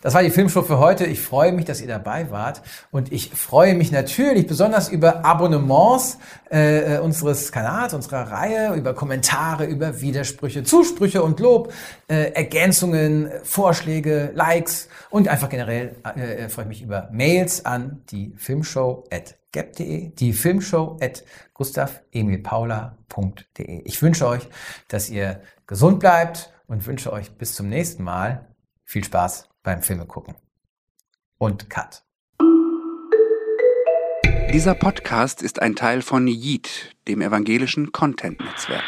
Das 0.00 0.14
war 0.14 0.22
die 0.22 0.30
Filmshow 0.30 0.62
für 0.62 0.78
heute. 0.78 1.04
Ich 1.04 1.20
freue 1.20 1.52
mich, 1.52 1.64
dass 1.64 1.80
ihr 1.80 1.88
dabei 1.88 2.30
wart 2.30 2.62
und 2.90 3.12
ich 3.12 3.30
freue 3.30 3.74
mich 3.74 3.90
natürlich 3.90 4.46
besonders 4.46 4.88
über 4.88 5.24
Abonnements 5.24 6.18
äh, 6.50 6.98
unseres 6.98 7.52
Kanals, 7.52 7.94
unserer 7.94 8.30
Reihe, 8.30 8.74
über 8.74 8.94
Kommentare, 8.94 9.66
über 9.66 10.00
Widersprüche, 10.00 10.62
Zusprüche 10.62 11.22
und 11.22 11.40
Lob, 11.40 11.72
äh, 12.08 12.32
Ergänzungen, 12.32 13.30
Vorschläge, 13.42 14.30
Likes 14.34 14.88
und 15.10 15.28
einfach 15.28 15.48
generell 15.48 15.96
äh, 16.16 16.44
äh 16.44 16.48
freue 16.48 16.64
ich 16.64 16.68
mich 16.68 16.82
über 16.82 17.08
Mails 17.12 17.64
an 17.64 18.02
die 18.10 18.32
Filmshow 18.36 19.04
at 19.10 19.37
gap.de, 19.52 20.10
die 20.10 20.32
Filmshow 20.32 20.98
at 21.00 21.24
gustavemilpaula.de. 21.54 23.82
Ich 23.84 24.02
wünsche 24.02 24.26
euch, 24.26 24.48
dass 24.88 25.08
ihr 25.10 25.42
gesund 25.66 26.00
bleibt 26.00 26.52
und 26.66 26.86
wünsche 26.86 27.12
euch 27.12 27.30
bis 27.32 27.54
zum 27.54 27.68
nächsten 27.68 28.02
Mal 28.04 28.54
viel 28.84 29.04
Spaß 29.04 29.48
beim 29.62 29.82
Filme 29.82 30.06
gucken. 30.06 30.34
Und 31.38 31.70
Cut. 31.70 32.04
Dieser 34.52 34.74
Podcast 34.74 35.42
ist 35.42 35.60
ein 35.60 35.76
Teil 35.76 36.02
von 36.02 36.26
Yeet, 36.26 36.96
dem 37.06 37.20
evangelischen 37.20 37.92
Content-Netzwerk. 37.92 38.82